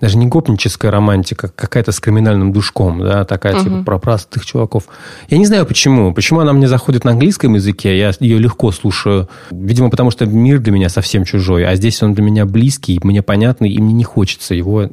[0.03, 3.63] даже не гопническая романтика, какая-то с криминальным душком, да, такая угу.
[3.63, 4.89] типа про простых чуваков.
[5.29, 6.13] Я не знаю почему.
[6.13, 9.29] Почему она мне заходит на английском языке, я ее легко слушаю.
[9.53, 13.23] Видимо, потому что мир для меня совсем чужой, а здесь он для меня близкий, мне
[13.23, 14.91] понятный, и мне не хочется его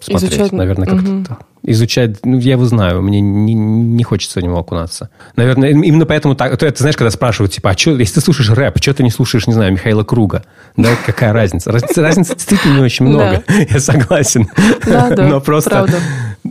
[0.00, 0.32] смотреть.
[0.32, 0.52] Изучать...
[0.52, 1.26] Наверное, как-то угу.
[1.62, 2.24] изучать.
[2.24, 5.10] Ну, я его знаю, мне не, не хочется в него окунаться.
[5.36, 6.56] Наверное, именно поэтому так.
[6.56, 9.10] Ты, ты знаешь, когда спрашивают, типа, а что, если ты слушаешь рэп, что ты не
[9.10, 10.44] слушаешь, не знаю, Михаила Круга?
[10.76, 11.72] Да, какая разница?
[11.72, 13.42] Разница, разницы действительно не очень много.
[13.70, 14.48] Я согласен.
[14.86, 15.88] Но просто.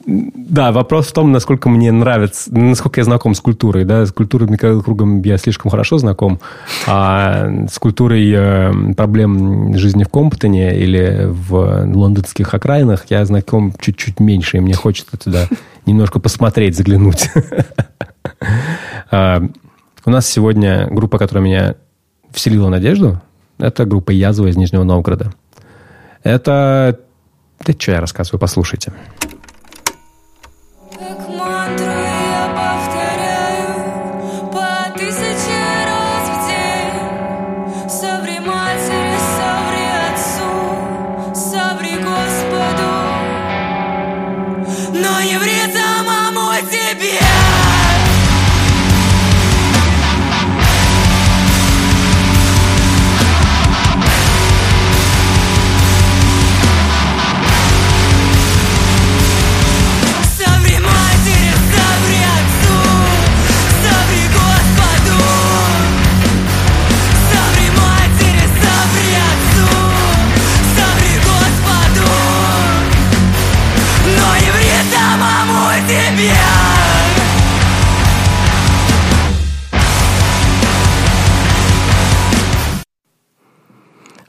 [0.05, 3.85] Да, вопрос в том, насколько мне нравится, насколько я знаком с культурой.
[3.85, 4.05] Да?
[4.05, 6.39] С культурой Михаила Кругом я слишком хорошо знаком,
[6.87, 14.19] а с культурой э, проблем жизни в Комптоне или в лондонских окраинах я знаком чуть-чуть
[14.19, 15.47] меньше, и мне хочется туда
[15.85, 17.29] немножко посмотреть, заглянуть.
[19.11, 19.41] А,
[20.03, 21.75] у нас сегодня группа, которая меня
[22.31, 23.21] вселила надежду,
[23.59, 25.31] это группа Язва из Нижнего Новгорода.
[26.23, 26.99] Это...
[27.65, 28.91] Да что я рассказываю, послушайте.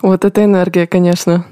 [0.06, 1.44] Вот это энергия, конечно.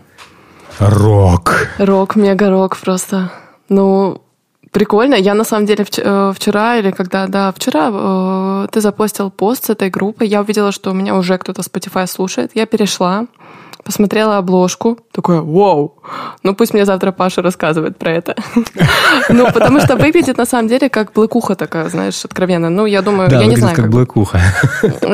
[0.78, 1.66] Рок.
[1.78, 3.32] Рок, мега-рок просто.
[3.68, 4.22] Ну,
[4.70, 5.16] прикольно.
[5.16, 9.70] Я на самом деле э, вчера или когда, да, вчера э, ты запостил пост с
[9.70, 12.52] этой группой, я увидела, что у меня уже кто-то Spotify слушает.
[12.54, 13.26] Я перешла,
[13.82, 15.94] посмотрела обложку, такое, вау,
[16.44, 18.36] ну пусть мне завтра Паша рассказывает про это.
[19.30, 22.70] Ну, потому что выглядит на самом деле как блэкуха такая, знаешь, откровенно.
[22.70, 24.40] Ну, я думаю, я не знаю, как блэкуха.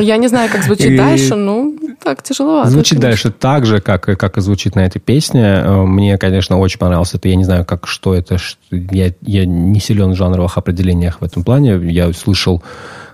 [0.01, 1.70] Я не знаю, как звучит дальше, ну,
[2.03, 2.65] так тяжело.
[2.65, 5.43] Звучит дальше так же, как, как и звучит на этой песне.
[5.43, 7.29] Э, мне, конечно, очень понравилось это.
[7.29, 8.39] Я не знаю, как, что это.
[8.71, 11.79] Я, я не силен в жанровых определениях в этом плане.
[11.91, 12.63] Я услышал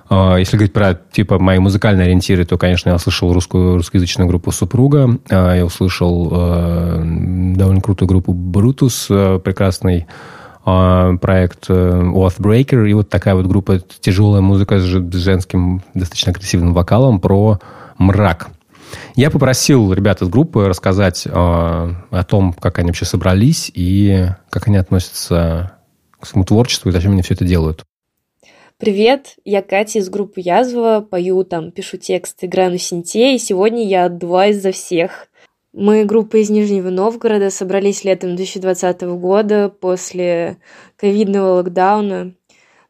[0.09, 4.53] а, если говорить про типа мои музыкальные ориентиры, то, конечно, я услышал русскую, русскоязычную группу
[4.53, 7.03] «Супруга», а, я услышал э,
[7.57, 10.07] довольно крутую группу «Брутус», э, прекрасный
[10.65, 17.21] а, проект Oathbreaker, и вот такая вот группа тяжелая музыка с женским достаточно агрессивным вокалом
[17.21, 17.59] про
[17.99, 18.49] мрак.
[19.15, 24.77] Я попросил ребят из группы рассказать о том, как они вообще собрались и как они
[24.77, 25.79] относятся
[26.19, 27.85] к своему творчеству и зачем они все это делают.
[28.79, 33.87] Привет, я Катя из группы Язва, пою там, пишу текст, играю на синте, и сегодня
[33.87, 35.29] я отдуваюсь за всех.
[35.73, 40.59] Мы, группа из Нижнего Новгорода, собрались летом 2020 года после
[40.97, 42.35] ковидного локдауна.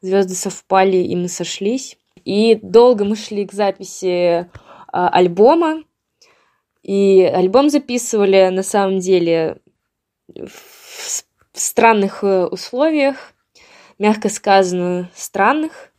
[0.01, 1.97] Звезды совпали, и мы сошлись.
[2.25, 4.49] И долго мы шли к записи
[4.93, 5.83] а, альбома.
[6.87, 9.61] И альбом записывали, на самом деле,
[10.29, 13.17] в, странных э, условиях
[13.99, 15.91] мягко сказано, странных.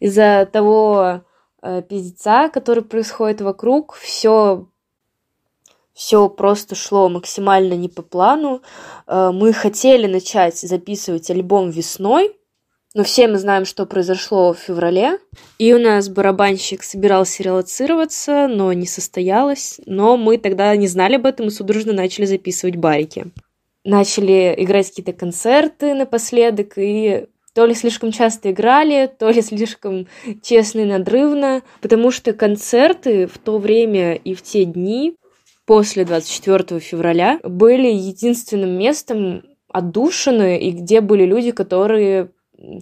[0.00, 1.22] Из-за того
[1.62, 4.66] э, пиздеца, который происходит вокруг, все
[5.92, 8.62] все просто шло максимально не по плану.
[9.06, 12.36] Э, мы хотели начать записывать альбом весной,
[12.94, 15.18] но все мы знаем, что произошло в феврале.
[15.58, 19.80] И у нас барабанщик собирался релацироваться, но не состоялось.
[19.86, 23.26] Но мы тогда не знали об этом и судорожно начали записывать барики.
[23.84, 30.06] Начали играть какие-то концерты напоследок, и то ли слишком часто играли, то ли слишком
[30.42, 35.16] честно и надрывно, потому что концерты в то время и в те дни
[35.66, 42.30] после 24 февраля были единственным местом отдушины и где были люди, которые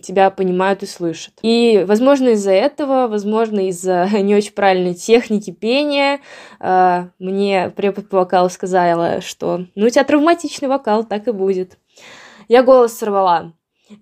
[0.03, 1.35] тебя понимают и слышат.
[1.43, 6.21] И, возможно, из-за этого, возможно, из-за не очень правильной техники пения,
[6.59, 11.79] а, мне препод по вокалу сказала, что ну, у тебя травматичный вокал, так и будет.
[12.49, 13.53] Я голос сорвала.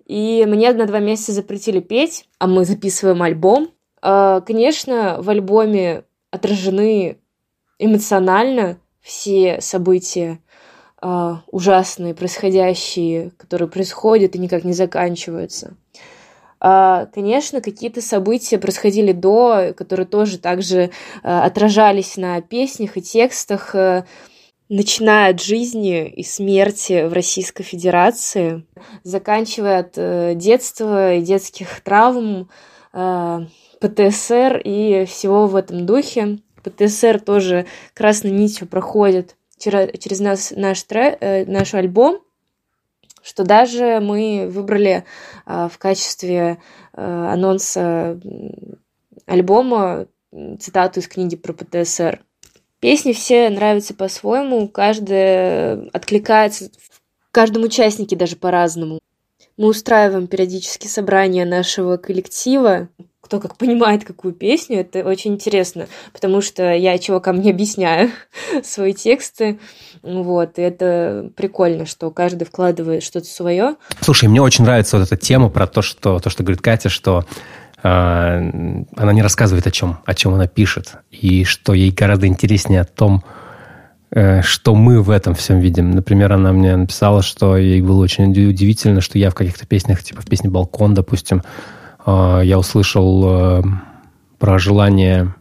[0.05, 3.69] И мне на два месяца запретили петь, а мы записываем альбом.
[4.01, 7.17] А, конечно, в альбоме отражены
[7.79, 10.39] эмоционально все события
[11.01, 15.75] а, ужасные, происходящие, которые происходят и никак не заканчиваются.
[16.59, 20.91] А, конечно, какие-то события происходили до, которые тоже также
[21.23, 23.75] отражались на песнях и текстах,
[24.69, 28.63] начиная от жизни и смерти в Российской Федерации,
[29.03, 32.49] заканчивая от э, детства и детских травм,
[32.93, 33.39] э,
[33.81, 36.39] ПТСР и всего в этом духе.
[36.63, 42.21] ПТСР тоже красной нитью проходит через, нас, наш, трек, э, наш альбом.
[43.21, 45.03] что даже мы выбрали
[45.45, 46.57] в качестве
[46.93, 48.19] анонса
[49.25, 50.07] альбома
[50.59, 52.23] цитату из книги про ПТСР.
[52.79, 56.71] Песни все нравятся по-своему, каждая откликается
[57.31, 58.99] каждому участнике даже по-разному.
[59.57, 62.87] Мы устраиваем периодически собрания нашего коллектива,
[63.29, 68.09] кто как понимает какую песню, это очень интересно, потому что я чувакам не объясняю
[68.63, 69.59] свои тексты,
[70.01, 73.75] вот, и это прикольно, что каждый вкладывает что-то свое.
[74.01, 77.23] Слушай, мне очень нравится вот эта тема про то, что, то, что говорит Катя, что
[77.83, 78.41] а,
[78.95, 82.85] она не рассказывает о чем, о чем она пишет, и что ей гораздо интереснее о
[82.85, 83.23] том,
[84.09, 85.91] э, что мы в этом всем видим.
[85.91, 90.23] Например, она мне написала, что ей было очень удивительно, что я в каких-то песнях, типа
[90.23, 91.43] в песне «Балкон», допустим,
[92.43, 93.63] я услышал э,
[94.37, 95.35] про желание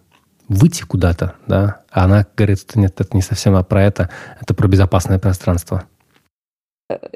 [0.49, 4.11] выйти куда-то, да, а она говорит, что нет, это не совсем про это,
[4.41, 5.85] это про безопасное пространство.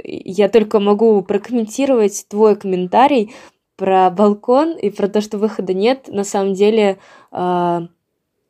[0.04, 3.32] Я только могу прокомментировать твой комментарий
[3.76, 6.98] про балкон и про то, что выхода нет, на самом деле
[7.32, 7.80] э,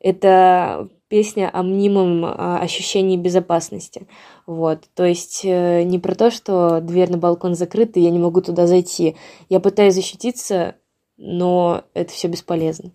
[0.01, 4.07] это песня о мнимом э, ощущении безопасности.
[4.45, 4.85] Вот.
[4.95, 8.41] То есть э, не про то, что дверь на балкон закрыта, и я не могу
[8.41, 9.15] туда зайти.
[9.47, 10.75] Я пытаюсь защититься,
[11.17, 12.91] но это все бесполезно.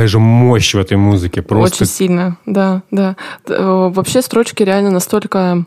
[0.00, 1.42] Какая же мощь в этой музыке.
[1.42, 1.84] Просто...
[1.84, 3.16] Очень сильно, да, да.
[3.46, 5.66] Э, вообще строчки реально настолько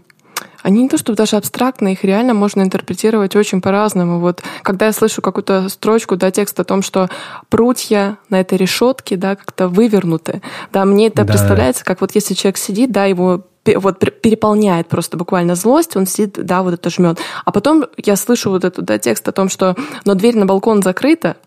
[0.64, 4.20] они не то чтобы даже абстрактные, их реально можно интерпретировать очень по-разному.
[4.20, 7.10] Вот когда я слышу какую-то строчку, да, текст о том, что
[7.50, 11.26] прутья на этой решетке, да, как-то вывернуты, да, мне это да.
[11.26, 13.44] представляется, как вот если человек сидит, да, его
[13.76, 17.20] вот переполняет просто буквально злость, он сидит, да, вот это жмет.
[17.46, 19.76] А потом я слышу вот этот да, текст о том, что
[20.06, 21.38] но дверь на балкон закрыта,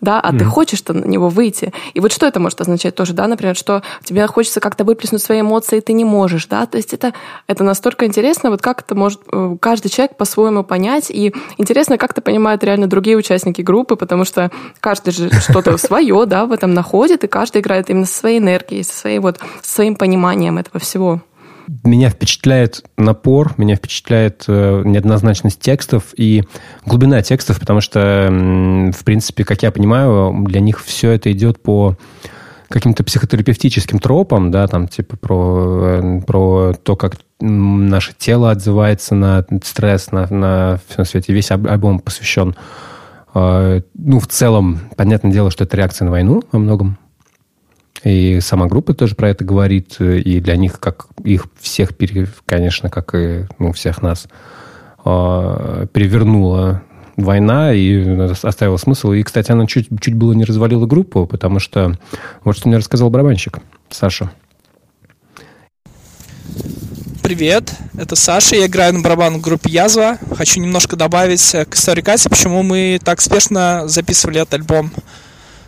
[0.00, 0.38] да, а mm.
[0.38, 1.72] ты хочешь-то на него выйти.
[1.94, 5.40] И вот что это может означать тоже, да, например, что тебе хочется как-то выплеснуть свои
[5.40, 7.12] эмоции, и ты не можешь, да, то есть это,
[7.46, 12.12] это настолько интересно, вот как это может э, каждый человек по-своему понять, и интересно, как
[12.12, 14.50] это понимают реально другие участники группы, потому что
[14.80, 18.82] каждый же что-то свое, да, в этом находит, и каждый играет именно со своей энергией,
[18.82, 21.20] со своей вот, своим пониманием этого всего.
[21.84, 26.44] Меня впечатляет напор, меня впечатляет э, неоднозначность текстов и
[26.84, 31.96] глубина текстов, потому что, в принципе, как я понимаю, для них все это идет по
[32.68, 39.46] каким-то психотерапевтическим тропам, да, там типа про, э, про то, как наше тело отзывается на
[39.62, 41.32] стресс, на, на всем свете.
[41.32, 42.56] Весь альбом посвящен,
[43.34, 46.98] э, ну, в целом, понятное дело, что это реакция на войну во многом,
[48.02, 51.90] и сама группа тоже про это говорит, и для них, как их всех,
[52.44, 54.26] конечно, как и ну, всех нас,
[55.04, 56.82] а, перевернула
[57.16, 58.04] война и
[58.42, 59.12] оставила смысл.
[59.12, 61.96] И, кстати, она чуть, чуть было не развалила группу, потому что
[62.42, 63.58] вот что мне рассказал барабанщик
[63.90, 64.30] Саша.
[67.22, 70.18] Привет, это Саша, я играю на барабан в группе Язва.
[70.36, 74.92] Хочу немножко добавить к истории Кати, почему мы так спешно записывали этот альбом.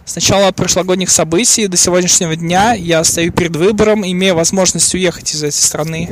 [0.06, 5.42] С начала прошлогодних событий до сегодняшнего дня я стою перед выбором, имея возможность уехать из
[5.42, 6.08] этой страны.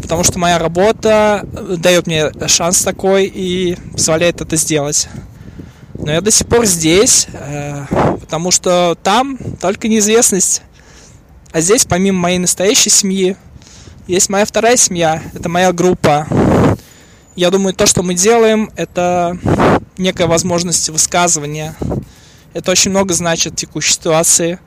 [0.00, 5.08] Потому что моя работа дает мне шанс такой и позволяет это сделать.
[5.92, 7.84] Но я до сих пор здесь, э,
[8.20, 10.62] потому что там только неизвестность.
[11.52, 13.36] А здесь, помимо моей настоящей семьи,
[14.06, 16.26] есть моя вторая семья, это моя группа.
[17.36, 19.36] Я думаю, то, что мы делаем, это
[19.98, 21.76] некая возможность высказывания
[22.54, 24.58] это очень много значит в текущей ситуации.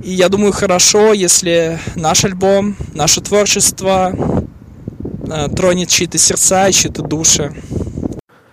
[0.00, 4.12] И я думаю, хорошо, если наш альбом, наше творчество
[5.28, 7.54] э, тронет чьи-то сердца и чьи-то души.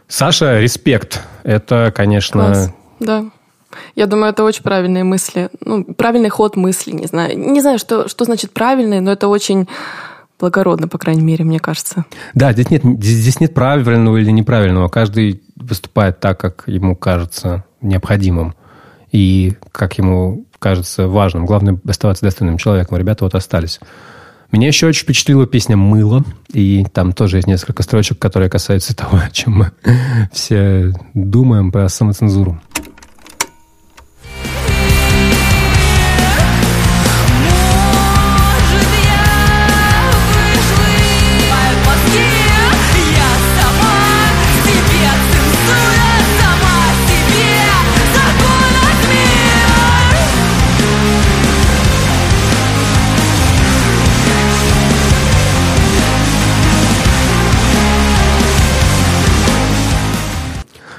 [0.07, 1.21] Саша, респект.
[1.43, 2.43] Это, конечно...
[2.43, 2.69] Класс.
[2.99, 3.25] Да.
[3.95, 5.49] Я думаю, это очень правильные мысли.
[5.59, 7.37] Ну, правильный ход мысли, не знаю.
[7.37, 9.67] Не знаю, что, что значит правильный, но это очень
[10.39, 12.05] благородно, по крайней мере, мне кажется.
[12.33, 14.87] Да, здесь нет, здесь нет правильного или неправильного.
[14.87, 18.55] Каждый выступает так, как ему кажется необходимым
[19.11, 21.45] и как ему кажется важным.
[21.45, 22.97] Главное оставаться достойным человеком.
[22.97, 23.79] Ребята вот остались.
[24.51, 26.23] Меня еще очень впечатлила песня «Мыло»,
[26.53, 29.71] и там тоже есть несколько строчек, которые касаются того, о чем мы
[30.31, 32.61] все думаем про самоцензуру.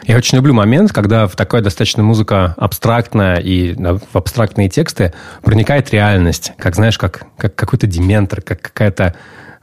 [0.08, 5.90] Я очень люблю момент, когда в такая достаточно музыка абстрактная и в абстрактные тексты проникает
[5.90, 6.52] реальность.
[6.56, 9.14] Как, знаешь, как, как какой-то дементор, как какая-то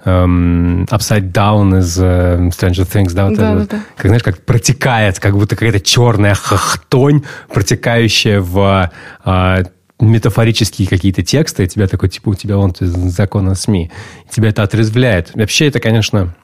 [0.05, 3.83] um, Upside Down из uh, Stranger Things, да, вот да, это, да, да.
[3.97, 8.91] как, знаешь, как протекает, как будто какая-то черная хохтонь, протекающая в
[9.25, 9.67] uh,
[9.99, 13.89] метафорические какие-то тексты, и тебя такой, типа, у тебя вон закон о СМИ.
[14.29, 15.31] Тебя это отрезвляет.
[15.33, 16.35] Вообще это, конечно,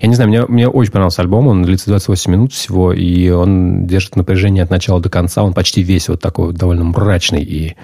[0.00, 3.86] я не знаю, мне, мне очень понравился альбом, он длится 28 минут всего, и он
[3.86, 5.42] держит напряжение от начала до конца.
[5.42, 7.76] Он почти весь вот такой довольно мрачный и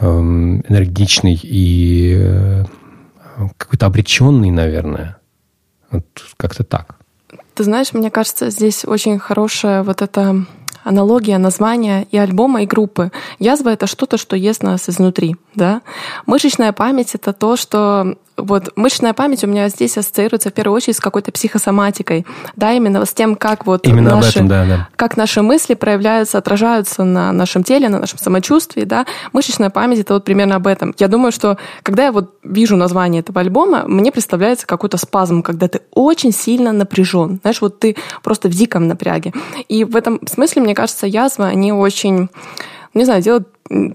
[0.00, 2.64] эм, энергичный, и э,
[3.56, 5.18] какой-то обреченный, наверное.
[5.90, 6.04] Вот
[6.36, 6.96] как-то так.
[7.54, 10.44] Ты знаешь, мне кажется, здесь очень хорошая вот эта
[10.84, 13.12] аналогия названия и альбома, и группы.
[13.38, 15.82] Язва— это что-то, что ест нас изнутри, да.
[16.26, 20.96] Мышечная память— это то, что вот мышечная память у меня здесь ассоциируется в первую очередь
[20.96, 22.26] с какой-то психосоматикой,
[22.56, 24.88] да, именно с тем, как вот именно наши, этом, да, да.
[24.96, 29.06] как наши мысли проявляются, отражаются на нашем теле, на нашем самочувствии, да.
[29.32, 30.94] Мышечная память это вот примерно об этом.
[30.98, 35.68] Я думаю, что когда я вот вижу название этого альбома, мне представляется какой-то спазм, когда
[35.68, 39.32] ты очень сильно напряжен, знаешь, вот ты просто в диком напряге.
[39.68, 42.28] И в этом смысле, мне кажется, язва, они очень
[42.94, 43.48] не знаю, делают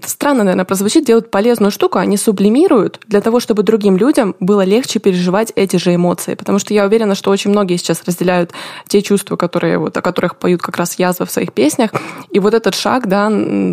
[0.04, 4.98] странно, наверное, прозвучит, делают полезную штуку, они сублимируют для того, чтобы другим людям было легче
[4.98, 6.34] переживать эти же эмоции.
[6.34, 8.52] Потому что я уверена, что очень многие сейчас разделяют
[8.88, 11.92] те чувства, которые, вот, о которых поют как раз язвы в своих песнях.
[12.30, 13.30] И вот этот шаг да,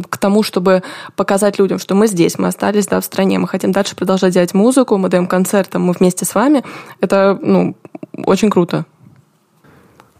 [0.08, 0.84] к тому, чтобы
[1.16, 4.54] показать людям, что мы здесь, мы остались да, в стране, мы хотим дальше продолжать делать
[4.54, 6.64] музыку, мы даем концерты, мы вместе с вами,
[7.02, 7.76] это ну,
[8.26, 8.86] очень круто.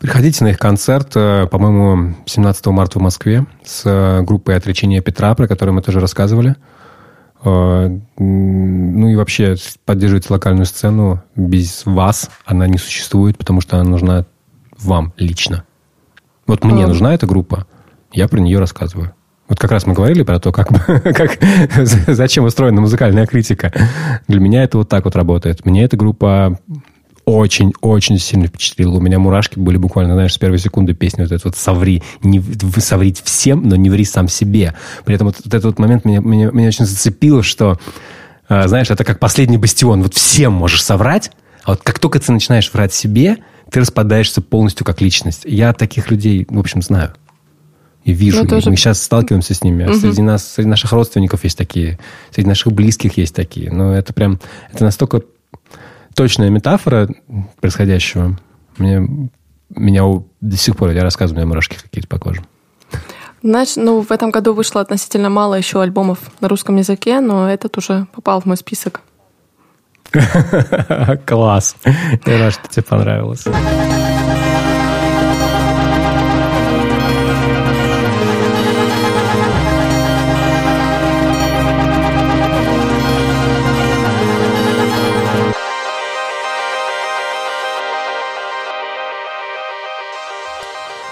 [0.06, 5.34] Приходите на их концерт, э, по-моему, 17 марта в Москве с э, группой «Отречение Петра»,
[5.34, 6.58] про которую мы тоже рассказывали.
[7.44, 7.90] Э,
[8.20, 11.24] ну и вообще поддерживайте локальную сцену.
[11.36, 14.26] Без вас она не существует, потому что она нужна
[14.78, 15.64] вам лично.
[16.46, 16.88] Вот мне mm.
[16.88, 17.66] нужна эта группа,
[18.14, 19.12] я про нее рассказываю.
[19.48, 21.40] Вот как раз мы говорили про то, как, как,
[22.08, 23.74] зачем устроена музыкальная критика.
[24.28, 25.66] Для меня это вот так вот работает.
[25.66, 26.60] Мне эта группа
[27.26, 28.96] очень-очень сильно впечатлил.
[28.96, 32.04] У меня мурашки были буквально, знаешь, с первой секунды песни вот этот вот «Соври».
[32.24, 32.42] Не,
[32.80, 34.76] соврить всем, но не ври сам себе.
[35.06, 37.80] При этом вот, вот этот вот момент меня, меня, меня очень зацепило, что,
[38.48, 40.04] э, знаешь, это как последний бастион.
[40.04, 41.32] Вот всем можешь соврать,
[41.64, 43.38] а вот как только ты начинаешь врать себе,
[43.72, 45.42] ты распадаешься полностью как личность.
[45.46, 47.14] Я таких людей, в общем, знаю.
[48.04, 48.44] И вижу.
[48.44, 48.70] Ну, тоже...
[48.70, 49.86] Мы сейчас сталкиваемся с ними.
[49.86, 49.96] Угу.
[49.96, 51.98] Среди нас, среди наших родственников есть такие,
[52.32, 53.72] среди наших близких есть такие.
[53.72, 54.40] Но это прям,
[54.72, 55.24] это настолько
[56.16, 57.10] точная метафора
[57.60, 58.38] происходящего.
[58.78, 59.30] Мне,
[59.70, 62.44] меня до сих пор, я рассказываю, у меня мурашки какие-то по коже.
[63.42, 67.78] Знаешь, ну, в этом году вышло относительно мало еще альбомов на русском языке, но этот
[67.78, 69.02] уже попал в мой список.
[71.26, 71.76] Класс.
[72.26, 73.46] Я рад, что тебе понравилось.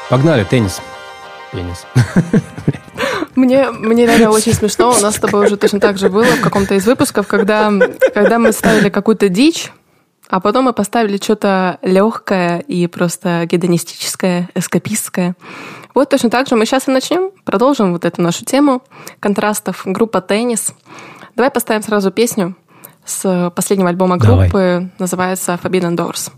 [0.09, 0.81] Погнали, теннис.
[1.51, 1.85] Пенис.
[3.35, 4.91] Мне, мне реально очень смешно.
[4.91, 7.71] У нас с тобой уже точно так же было в каком-то из выпусков, когда,
[8.13, 9.71] когда мы ставили какую-то дичь,
[10.29, 15.35] а потом мы поставили что-то легкое и просто гедонистическое, эскапистское.
[15.93, 17.31] Вот точно так же мы сейчас и начнем.
[17.43, 18.81] Продолжим вот эту нашу тему
[19.19, 19.81] контрастов.
[19.85, 20.73] Группа «Теннис».
[21.35, 22.55] Давай поставим сразу песню
[23.05, 24.51] с последнего альбома группы.
[24.51, 24.91] Давай.
[24.99, 26.31] Называется «Forbidden Doors».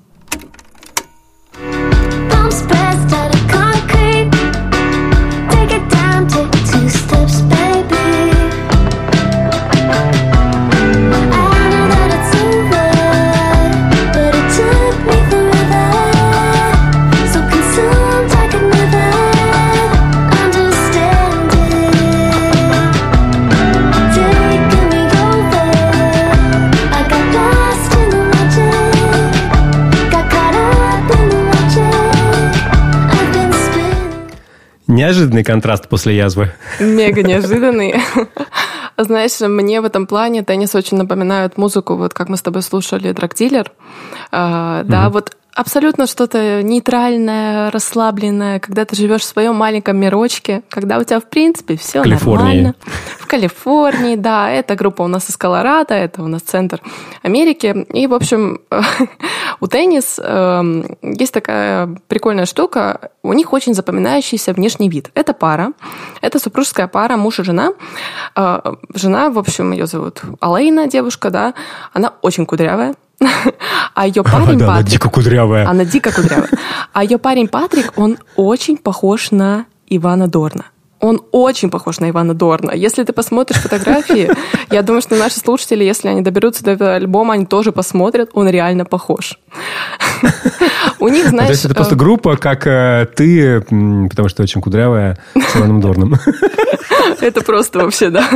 [34.96, 36.52] Неожиданный контраст после язвы.
[36.80, 37.96] Мега неожиданный.
[38.98, 43.12] Знаешь, мне в этом плане теннис очень напоминает музыку, вот как мы с тобой слушали
[43.12, 43.72] «Драгдилер».
[44.32, 50.98] А, да, вот абсолютно что-то нейтральное, расслабленное, когда ты живешь в своем маленьком мирочке, когда
[50.98, 52.76] у тебя, в принципе, все нормально.
[53.20, 56.82] В Калифорнии, да, эта группа у нас из Колорадо, это у нас центр
[57.24, 57.86] Америки.
[57.94, 58.62] И, в общем,
[59.62, 65.10] у теннис э, есть такая прикольная штука, у них очень запоминающийся внешний вид.
[65.16, 65.72] Это пара,
[66.22, 67.72] это супружеская пара, муж и жена.
[68.36, 68.60] Э,
[68.94, 71.54] жена, в общем, ее зовут Алейна, девушка, да,
[71.94, 72.96] она очень кудрявая,
[73.94, 74.70] а ее парень Патрик...
[74.70, 75.68] Она дико кудрявая.
[75.68, 76.50] Она дико кудрявая.
[76.94, 80.66] А ее парень Патрик, он очень похож на Ивана Дорна.
[81.00, 82.72] Он очень похож на Ивана Дорна.
[82.72, 84.30] Если ты посмотришь фотографии,
[84.72, 88.50] я думаю, что наши слушатели, если они доберутся до этого альбома, они тоже посмотрят, он
[88.50, 89.38] реально похож.
[91.00, 91.48] У них, знаешь...
[91.48, 93.62] То есть это просто э, группа, как э, ты,
[94.10, 96.16] потому что очень кудрявая, с Иваном Дорном.
[97.22, 98.28] Это просто вообще, да.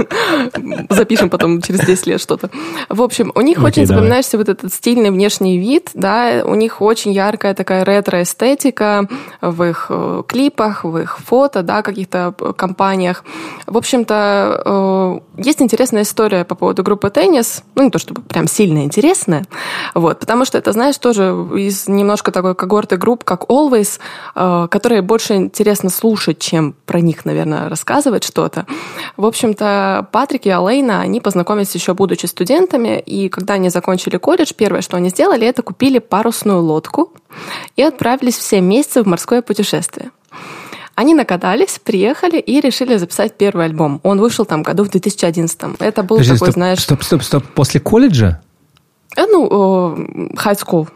[0.90, 2.50] Запишем потом через 10 лет что-то.
[2.90, 6.82] В общем, у них Окей, очень запоминаешься вот этот стильный внешний вид, да, у них
[6.82, 9.08] очень яркая такая ретро-эстетика
[9.42, 13.24] в их э, клипах, в их фото, да, каких-то компаниях.
[13.68, 18.48] В общем-то, э, есть интересная история по поводу группы «Теннис», ну, не то чтобы прям
[18.48, 19.46] сильно интересная,
[19.94, 24.00] вот, потому что это, знаешь, тоже из немножко такой когорты групп, как Always,
[24.36, 28.66] э, которые больше интересно слушать, чем про них, наверное, рассказывать что-то.
[29.18, 34.54] В общем-то, Патрик и Алейна, они познакомились еще будучи студентами, и когда они закончили колледж,
[34.56, 37.14] первое, что они сделали, это купили парусную лодку
[37.76, 40.12] и отправились в 7 месяцев в морское путешествие.
[41.00, 44.02] Они накатались, приехали и решили записать первый альбом.
[44.04, 45.58] Он вышел там году в 2011.
[45.80, 46.80] Это был Подожди, такой, стоп, знаешь...
[46.80, 47.46] Стоп, стоп, стоп.
[47.56, 48.42] После колледжа?
[49.16, 49.96] Э, ну,
[50.34, 50.90] high school.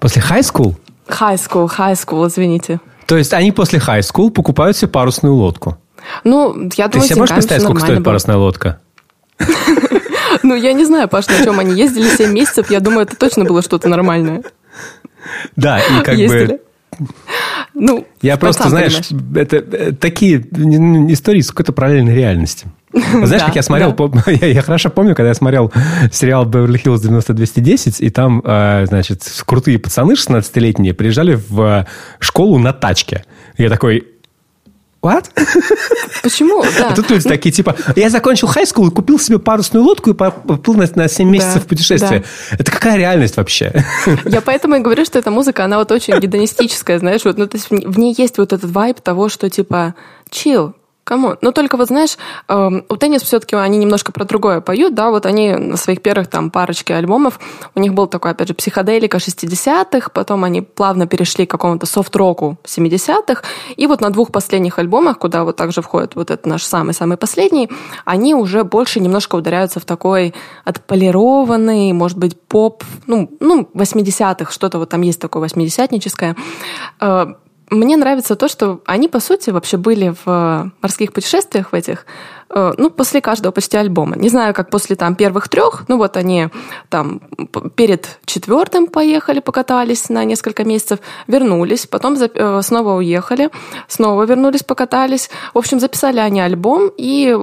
[0.00, 0.74] После high school?
[1.06, 2.80] High school, high school, извините.
[3.06, 5.78] То есть они после high school покупают себе парусную лодку?
[6.24, 8.80] Ну, я думаю, Ты себе можешь представить, сколько стоит парусная лодка?
[10.42, 12.70] Ну, я не знаю, Паш, на чем они ездили 7 месяцев.
[12.70, 14.42] Я думаю, это точно было что-то нормальное.
[15.56, 16.60] Да, и как бы
[17.74, 19.00] ну, я просто, знаешь,
[19.34, 22.66] это э, такие истории с какой-то параллельной реальности.
[22.92, 23.94] Знаешь, как я смотрел,
[24.26, 25.70] я, хорошо помню, когда я смотрел
[26.10, 31.86] сериал «Беверли-Хиллз 90210», и там, э, значит, крутые пацаны 16-летние приезжали в
[32.18, 33.24] школу на тачке.
[33.58, 34.06] Я такой,
[35.00, 35.26] What?
[36.22, 36.64] Почему?
[36.76, 36.88] Да.
[36.88, 40.14] А тут люди такие, типа, я закончил high school и купил себе парусную лодку и
[40.14, 42.24] поплыл на, на 7 месяцев да, путешествия.
[42.50, 42.56] Да.
[42.58, 43.84] Это какая реальность вообще?
[44.24, 47.56] Я поэтому и говорю, что эта музыка, она вот очень гедонистическая, знаешь, вот, ну, то
[47.56, 49.94] есть в ней есть вот этот вайб того, что, типа,
[50.30, 50.72] chill,
[51.08, 51.36] Кому?
[51.40, 55.24] Но только вот знаешь, э, у теннис все-таки они немножко про другое поют, да, вот
[55.24, 57.40] они на своих первых там парочке альбомов,
[57.74, 62.58] у них был такой, опять же, психоделика 60-х, потом они плавно перешли к какому-то софт-року
[62.62, 63.42] 70-х,
[63.74, 67.70] и вот на двух последних альбомах, куда вот также входит вот этот наш самый-самый последний,
[68.04, 70.34] они уже больше немножко ударяются в такой
[70.66, 76.36] отполированный, может быть, поп, ну, ну 80-х, что-то вот там есть такое 80-ническое,
[77.00, 77.26] э,
[77.70, 82.06] мне нравится то, что они, по сути, вообще были в морских путешествиях в этих,
[82.50, 84.16] э, ну, после каждого почти альбома.
[84.16, 86.48] Не знаю, как после там первых трех, ну вот они
[86.88, 87.20] там
[87.76, 93.50] перед четвертым поехали, покатались на несколько месяцев, вернулись, потом э, снова уехали,
[93.86, 95.30] снова вернулись, покатались.
[95.52, 97.36] В общем, записали они альбом, и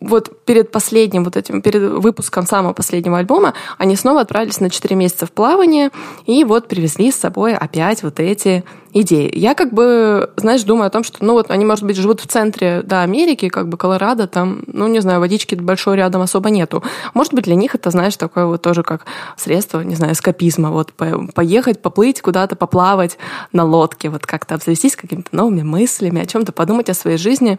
[0.00, 4.94] вот перед последним вот этим, перед выпуском самого последнего альбома, они снова отправились на 4
[4.96, 5.90] месяца в плавание
[6.26, 8.64] и вот привезли с собой опять вот эти
[8.94, 9.30] идеи.
[9.34, 12.26] Я как бы, знаешь, думаю о том, что, ну вот они, может быть, живут в
[12.26, 16.82] центре, да, Америки, как бы Колорадо, там, ну, не знаю, водички большой рядом особо нету.
[17.12, 19.04] Может быть, для них это, знаешь, такое вот тоже как
[19.36, 23.18] средство, не знаю, эскапизма, вот поехать, поплыть куда-то, поплавать
[23.52, 27.58] на лодке, вот как-то обзавестись какими-то новыми мыслями, о чем-то подумать о своей жизни.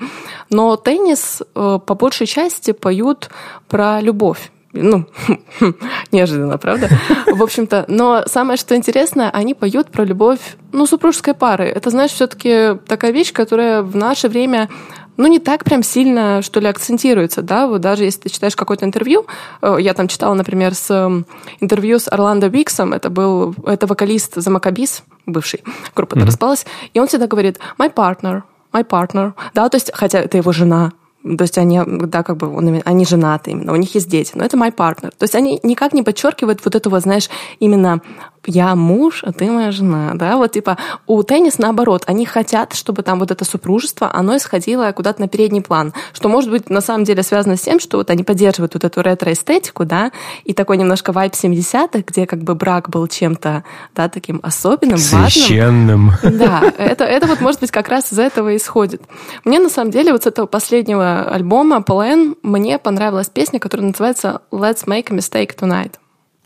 [0.50, 3.30] Но теннис э, по большей части поют
[3.68, 5.06] про любовь ну,
[6.12, 6.90] неожиданно, правда?
[7.28, 10.40] В общем-то, но самое, что интересно, они поют про любовь,
[10.72, 11.66] ну, супружеской пары.
[11.66, 14.70] Это, знаешь, все-таки такая вещь, которая в наше время
[15.18, 18.84] ну, не так прям сильно, что ли, акцентируется, да, вот даже если ты читаешь какое-то
[18.84, 19.26] интервью,
[19.62, 21.24] э, я там читала, например, с
[21.62, 25.64] интервью с Орландо Виксом, это был, это вокалист за Макабис, бывший,
[25.96, 26.26] группа-то mm-hmm.
[26.26, 28.42] распалась, и он всегда говорит «my partner»,
[28.74, 30.92] my partner, да, то есть, хотя это его жена,
[31.38, 34.46] то есть они, да, как бы он, они женаты именно, у них есть дети, но
[34.46, 35.12] это my partner.
[35.18, 37.30] То есть они никак не подчеркивают вот этого, знаешь,
[37.60, 38.02] именно
[38.48, 40.78] я муж, а ты моя жена, да, вот типа
[41.08, 45.62] у теннис наоборот, они хотят, чтобы там вот это супружество, оно исходило куда-то на передний
[45.62, 48.84] план, что может быть на самом деле связано с тем, что вот они поддерживают вот
[48.84, 50.12] эту ретро-эстетику, да,
[50.44, 53.64] и такой немножко вайп 70-х, где как бы брак был чем-то,
[53.96, 55.96] да, таким особенным, Священным.
[55.96, 56.38] важным.
[56.38, 59.02] Да, это, это вот может быть как раз из этого исходит.
[59.44, 64.42] Мне на самом деле вот с этого последнего альбома Plan мне понравилась песня, которая называется
[64.52, 65.94] Let's Make a Mistake Tonight.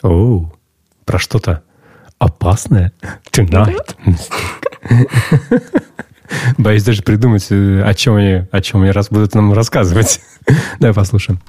[0.04, 0.52] О,
[1.06, 1.64] про что-то
[2.20, 2.92] опасное?
[3.32, 3.96] Tonight.
[6.58, 10.22] Боюсь даже придумать, э, о чем они, о чем они раз будут нам рассказывать.
[10.80, 11.40] Давай послушаем.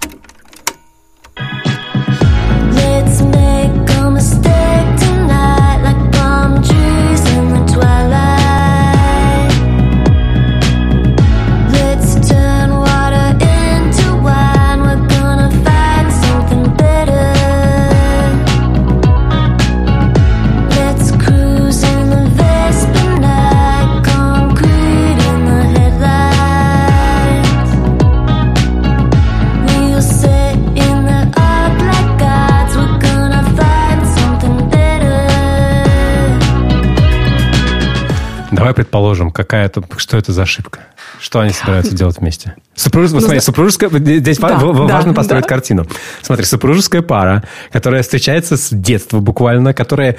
[38.60, 40.80] Давай предположим, какая это, что это за ошибка?
[41.18, 42.54] Что они собираются делать вместе?
[42.74, 43.10] Супруж...
[43.10, 43.90] Ну, смотри, супружеская...
[43.90, 45.48] Здесь да, важно да, построить да.
[45.48, 45.86] картину.
[46.22, 47.42] Смотри, супружеская пара,
[47.72, 50.16] которая встречается с детства буквально, которая...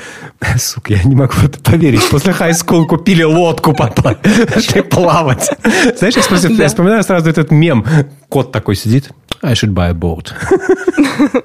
[0.58, 2.08] Сука, я не могу это поверить.
[2.10, 5.50] После хай-скул купили лодку, пошли плавать.
[5.98, 6.64] Знаешь, я, вспоминаю, да.
[6.64, 7.86] я вспоминаю сразу этот мем.
[8.30, 9.12] Кот такой сидит.
[9.44, 10.34] I should buy a boat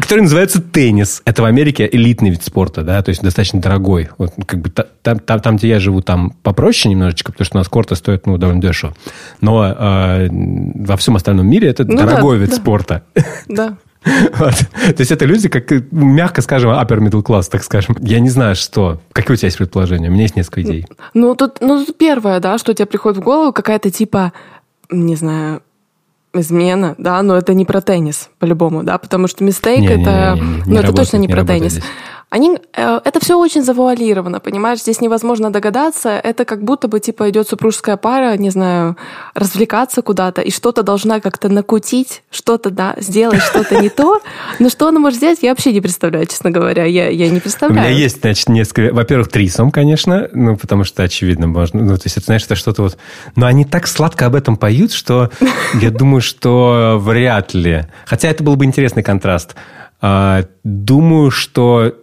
[0.00, 1.22] который называется теннис.
[1.24, 4.08] Это в Америке элитный вид спорта, да, то есть достаточно дорогой.
[4.18, 7.60] Вот как бы там, там, там где я живу, там попроще немножечко, потому что у
[7.60, 8.94] нас корты стоят ну, довольно дешево.
[9.40, 12.56] Но э, во всем остальном мире это ну, дорогой да, вид да.
[12.56, 13.02] спорта.
[13.48, 13.76] Да.
[14.04, 14.54] Вот.
[14.54, 17.96] То есть это люди, как мягко скажем, upper middle class, так скажем.
[18.00, 19.00] Я не знаю, что.
[19.12, 20.08] Какие у тебя есть предположения?
[20.08, 20.86] У меня есть несколько идей.
[21.12, 24.32] Ну, тут, ну, тут первое, да, что тебе приходит в голову, какая-то типа,
[24.90, 25.62] не знаю,
[26.34, 30.46] измена, да, но это не про теннис, по-любому, да, потому что мистейк это, не, не,
[30.46, 31.72] не, ну, это работает, точно не, не про теннис.
[31.72, 31.84] Здесь.
[32.30, 37.28] Они, э, это все очень завуалировано, понимаешь, здесь невозможно догадаться, это как будто бы, типа,
[37.28, 38.96] идет супружеская пара, не знаю,
[39.34, 44.20] развлекаться куда-то, и что-то должна как-то накутить, что-то, да, сделать что-то не то,
[44.60, 47.86] но что она может сделать, я вообще не представляю, честно говоря, я, я не представляю.
[47.86, 52.02] У меня есть, значит, несколько, во-первых, трисом, конечно, ну, потому что, очевидно, можно, ну, то
[52.04, 52.96] есть, это, знаешь, это что-то вот,
[53.34, 55.30] но они так сладко об этом поют, что
[55.74, 59.56] я думаю, что вряд ли, хотя это был бы интересный контраст,
[60.00, 61.94] а, Думаю, что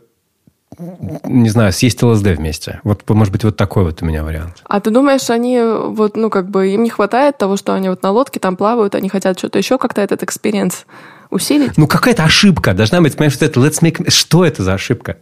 [0.79, 2.81] не знаю, съесть ЛСД вместе.
[2.83, 4.61] Вот, может быть, вот такой вот у меня вариант.
[4.65, 8.03] А ты думаешь, они вот, ну, как бы, им не хватает того, что они вот
[8.03, 10.85] на лодке там плавают, они хотят что-то еще, как-то этот experience
[11.29, 11.77] усилить?
[11.77, 12.73] Ну, какая-то ошибка.
[12.73, 14.09] Должна быть, понимаешь, что это let's make...
[14.09, 15.17] Что это за ошибка?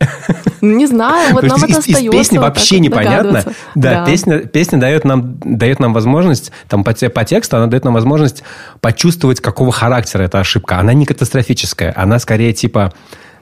[0.62, 2.04] Ну, не знаю, вот нам это остается.
[2.04, 3.44] Из песни вообще непонятно.
[3.76, 7.94] Да, Песня, песня дает, нам, дает нам возможность, там по, по тексту она дает нам
[7.94, 8.44] возможность
[8.82, 10.80] почувствовать, какого характера эта ошибка.
[10.80, 12.94] Она не катастрофическая, она скорее типа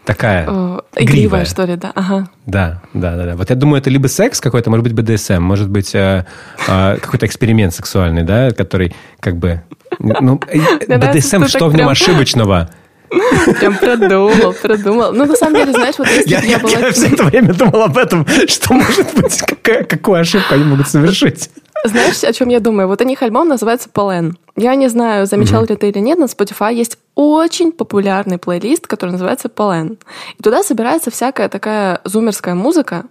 [0.06, 1.46] такая О, игривая.
[1.46, 1.92] что ли, да.
[1.96, 2.28] Ага.
[2.46, 3.36] Да, да, да, да.
[3.36, 6.26] Вот я думаю, это либо секс какой-то, может быть, БДСМ, может быть, э,
[6.68, 9.62] э, какой-то эксперимент сексуальный, да, который как бы...
[10.00, 12.70] Ну, э, БДСМ, что в нем ошибочного?
[13.60, 15.14] Прям продумал, продумал.
[15.14, 16.72] Ну, на самом деле, знаешь, вот если я, я, была...
[16.72, 20.88] Я все это время думал об этом, что может быть, какая, какую ошибку они могут
[20.88, 21.50] совершить.
[21.86, 22.88] Знаешь, о чем я думаю?
[22.88, 24.38] Вот у них альбом называется «Полен».
[24.56, 29.12] Я не знаю, замечал ли ты или нет, на Spotify есть очень популярный плейлист, который
[29.12, 29.98] называется «Полен».
[30.38, 33.06] И туда собирается всякая такая зумерская музыка,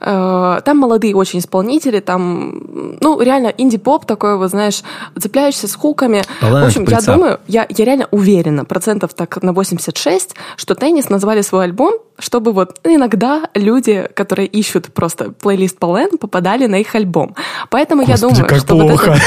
[0.00, 4.82] Э, там молодые очень исполнители, там, ну, реально инди-поп такой, вот, знаешь,
[5.18, 6.22] цепляешься с хуками.
[6.40, 11.10] Полен, в общем, я думаю, я, я реально уверена, процентов так на 86, что Теннис
[11.10, 16.94] назвали свой альбом, чтобы вот иногда люди, которые ищут просто плейлист Полен, попадали на их
[16.94, 17.34] альбом.
[17.68, 19.10] Поэтому Господи, я думаю, как что плохо.
[19.10, 19.18] вот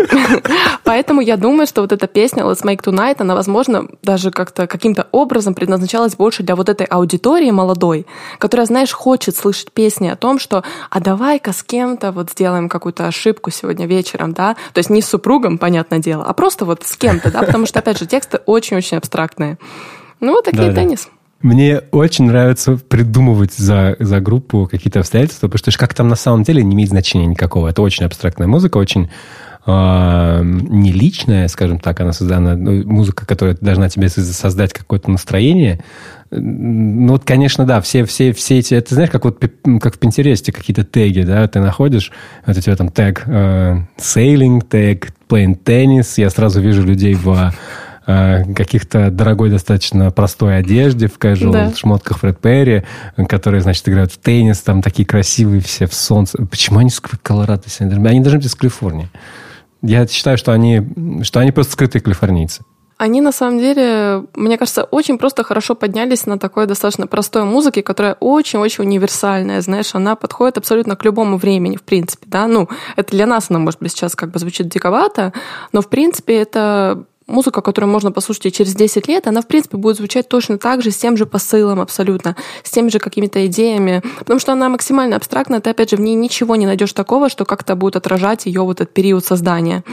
[0.00, 0.42] это...
[0.84, 3.65] Поэтому я думаю, что вот эта песня Let's Make Tonight, она, возможно,
[4.02, 8.06] даже как-то каким-то образом предназначалась больше для вот этой аудитории молодой,
[8.38, 13.06] которая, знаешь, хочет слышать песни о том, что а давай-ка с кем-то вот сделаем какую-то
[13.06, 16.96] ошибку сегодня вечером, да, то есть не с супругом, понятное дело, а просто вот с
[16.96, 19.58] кем-то, да, потому что, опять же, тексты очень-очень абстрактные.
[20.20, 21.08] Ну, вот такие да, теннис.
[21.42, 26.42] Мне очень нравится придумывать за, за группу какие-то обстоятельства, потому что как там на самом
[26.42, 27.68] деле не имеет значения никакого.
[27.68, 29.10] Это очень абстрактная музыка, очень
[29.66, 35.80] не личная, скажем так, она создана, ну, музыка, которая должна тебе создать какое-то настроение,
[36.30, 39.42] ну, вот, конечно, да, все, все, все эти, ты знаешь, как вот
[39.80, 42.10] как в Пинтересте какие-то теги, да, ты находишь,
[42.44, 47.54] вот у тебя там тег э, sailing, тег playing tennis, я сразу вижу людей в
[48.06, 51.72] э, каких-то дорогой достаточно простой одежде, в casual да.
[51.74, 52.82] шмотках Фред Перри,
[53.28, 56.44] которые, значит, играют в теннис, там такие красивые все в солнце.
[56.44, 57.64] Почему они с Колорадо?
[57.78, 59.08] Они должны быть из Калифорнии.
[59.86, 60.82] Я считаю, что они,
[61.22, 62.64] что они просто скрытые калифорнийцы.
[62.98, 67.82] Они на самом деле, мне кажется, очень просто хорошо поднялись на такой достаточно простой музыке,
[67.82, 73.10] которая очень-очень универсальная, знаешь, она подходит абсолютно к любому времени, в принципе, да, ну, это
[73.10, 75.34] для нас она, может быть, сейчас как бы звучит диковато,
[75.72, 79.76] но, в принципе, это музыка, которую можно послушать и через 10 лет, она, в принципе,
[79.76, 84.02] будет звучать точно так же, с тем же посылом абсолютно, с теми же какими-то идеями,
[84.18, 87.44] потому что она максимально абстрактна, ты, опять же, в ней ничего не найдешь такого, что
[87.44, 89.84] как-то будет отражать ее вот этот период создания.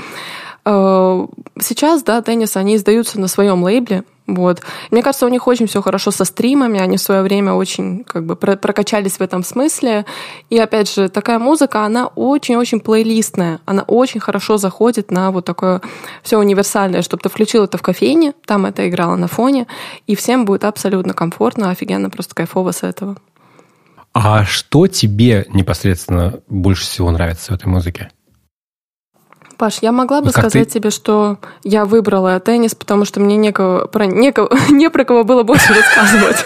[0.66, 1.28] Э,
[1.60, 4.62] сейчас, да, теннис, они издаются на своем лейбле, вот.
[4.90, 8.26] Мне кажется, у них очень все хорошо со стримами, они в свое время очень как
[8.26, 10.06] бы прокачались в этом смысле.
[10.50, 15.82] И опять же, такая музыка, она очень-очень плейлистная, она очень хорошо заходит на вот такое
[16.22, 19.68] все универсальное, чтобы ты включил это в кофейне, там это играло на фоне,
[20.08, 23.18] и всем будет абсолютно комфортно, офигенно, просто кайфово с этого.
[24.14, 28.10] А что тебе непосредственно больше всего нравится в этой музыке?
[29.64, 30.74] Паш, я могла бы как сказать ты...
[30.74, 35.44] тебе, что я выбрала теннис, потому что мне некого, про, некого, не про кого было
[35.44, 36.44] больше рассказывать.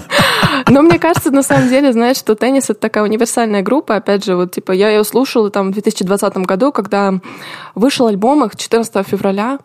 [0.66, 3.96] Но мне кажется, на самом деле, знаешь, что теннис это такая универсальная группа.
[3.96, 7.20] Опять же, вот типа я ее слушала там в 2020 году, когда
[7.74, 9.58] вышел альбом их 14 февраля.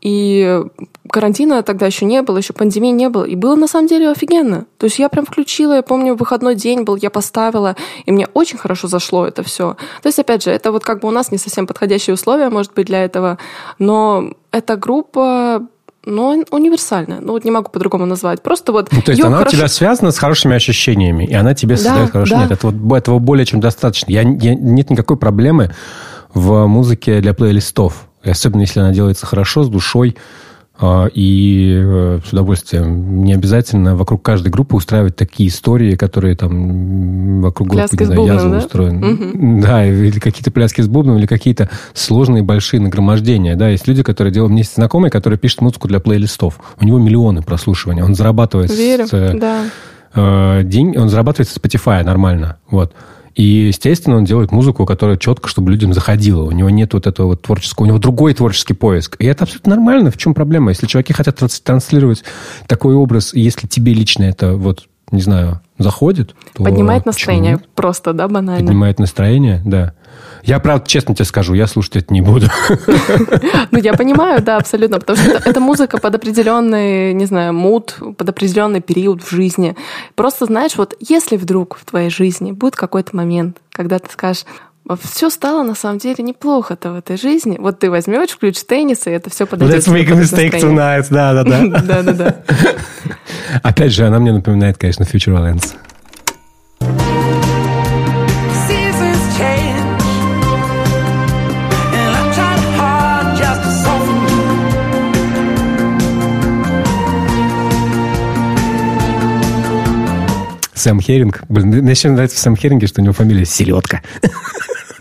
[0.00, 0.62] И
[1.10, 3.24] карантина тогда еще не было, еще пандемии не было.
[3.24, 4.66] И было на самом деле офигенно.
[4.78, 8.58] То есть я прям включила, я помню, выходной день был, я поставила, и мне очень
[8.58, 9.76] хорошо зашло это все.
[10.02, 12.72] То есть, опять же, это вот как бы у нас не совсем подходящие условия, может
[12.74, 13.38] быть, для этого,
[13.78, 15.66] но эта группа
[16.06, 17.20] но универсальная.
[17.20, 18.42] Ну, вот не могу по-другому назвать.
[18.42, 18.92] Просто вот...
[18.92, 19.56] Ну, то есть она хорошо...
[19.56, 22.30] у тебя связана с хорошими ощущениями, и она тебе да, создает хороший...
[22.30, 22.42] Да.
[22.42, 24.10] Нет, это вот, этого более чем достаточно.
[24.10, 25.74] Я, я, нет никакой проблемы
[26.34, 28.06] в музыке для плейлистов.
[28.22, 30.16] Особенно, если она делается хорошо, с душой.
[30.76, 33.22] А, и э, с удовольствием.
[33.22, 38.34] Не обязательно вокруг каждой группы устраивать такие истории, которые там вокруг пляски группы, не знаю,
[38.34, 38.58] язва да?
[38.58, 39.12] устроены.
[39.12, 39.62] Угу.
[39.62, 43.54] Да, или какие-то пляски с бубном, или какие-то сложные большие нагромождения.
[43.54, 44.50] Да, есть люди, которые делают...
[44.50, 46.58] Меня есть знакомый, который пишет музыку для плейлистов.
[46.80, 48.02] У него миллионы прослушиваний.
[48.02, 49.64] Он зарабатывает Верю, с, э, да.
[50.12, 52.56] э, день, он зарабатывает с Spotify нормально.
[52.68, 52.92] Вот.
[53.34, 56.44] И, естественно, он делает музыку, которая четко, чтобы людям заходила.
[56.44, 59.16] У него нет вот этого вот творческого, у него другой творческий поиск.
[59.18, 60.10] И это абсолютно нормально.
[60.10, 60.70] В чем проблема?
[60.70, 62.24] Если чуваки хотят транслировать
[62.66, 66.64] такой образ, если тебе лично это вот не знаю, заходит, то...
[66.64, 68.66] Поднимает настроение просто, да, банально?
[68.66, 69.92] Поднимает настроение, да.
[70.44, 72.48] Я, правда, честно тебе скажу, я слушать это не буду.
[73.70, 78.28] Ну, я понимаю, да, абсолютно, потому что это, музыка под определенный, не знаю, муд, под
[78.28, 79.76] определенный период в жизни.
[80.14, 84.44] Просто, знаешь, вот если вдруг в твоей жизни будет какой-то момент, когда ты скажешь,
[85.02, 87.56] все стало на самом деле неплохо-то в этой жизни.
[87.58, 89.86] Вот ты возьмешь, включишь теннис, и это все подойдет.
[89.86, 91.80] Let's make a mistake tonight, да-да-да.
[91.80, 92.36] Да-да-да.
[93.62, 95.74] Опять же, она мне напоминает, конечно, Future Lens.
[110.84, 111.44] Сэм Херинг.
[111.48, 114.02] Блин, мне еще нравится в Сэм Херинге, что у него фамилия Селедка.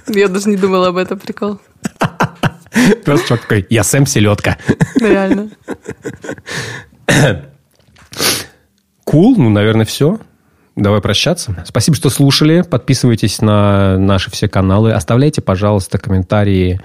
[0.08, 1.60] Я даже не думала об этом, прикол.
[3.04, 4.58] Просто чувак такой, я Сэм Селедка.
[4.96, 5.50] Реально.
[9.04, 10.22] Кул, ну, наверное, все.
[10.78, 11.62] Давай прощаться.
[11.68, 12.62] Спасибо, что слушали.
[12.62, 14.94] Подписывайтесь на наши все каналы.
[14.94, 16.80] Оставляйте, пожалуйста, комментарии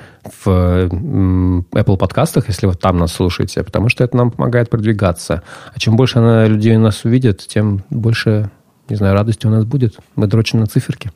[0.44, 5.44] в Apple подкастах, если вы там нас слушаете, потому что это нам помогает продвигаться.
[5.72, 6.18] А чем больше
[6.48, 8.50] людей нас увидит, тем больше
[8.88, 9.98] не знаю, радости у нас будет.
[10.16, 11.10] Мы дрочим на циферки.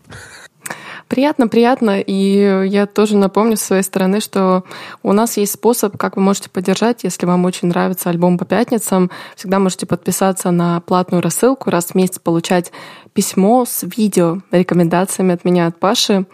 [1.08, 2.00] Приятно, приятно.
[2.00, 4.64] И я тоже напомню с своей стороны, что
[5.02, 9.10] у нас есть способ, как вы можете поддержать, если вам очень нравится альбом по пятницам.
[9.36, 12.72] Всегда можете подписаться на платную рассылку, раз в месяц получать
[13.12, 16.24] письмо с видео, рекомендациями от меня, от Паши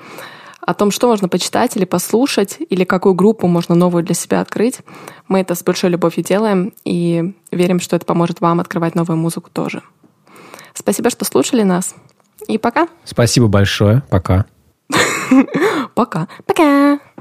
[0.61, 4.81] о том, что можно почитать или послушать, или какую группу можно новую для себя открыть.
[5.27, 9.49] Мы это с большой любовью делаем и верим, что это поможет вам открывать новую музыку
[9.51, 9.83] тоже.
[10.79, 11.95] Спасибо, что слушали нас.
[12.47, 12.89] И пока.
[13.05, 14.03] Спасибо большое.
[14.11, 14.47] Пока.
[15.95, 16.29] Пока.
[16.47, 17.01] Пока.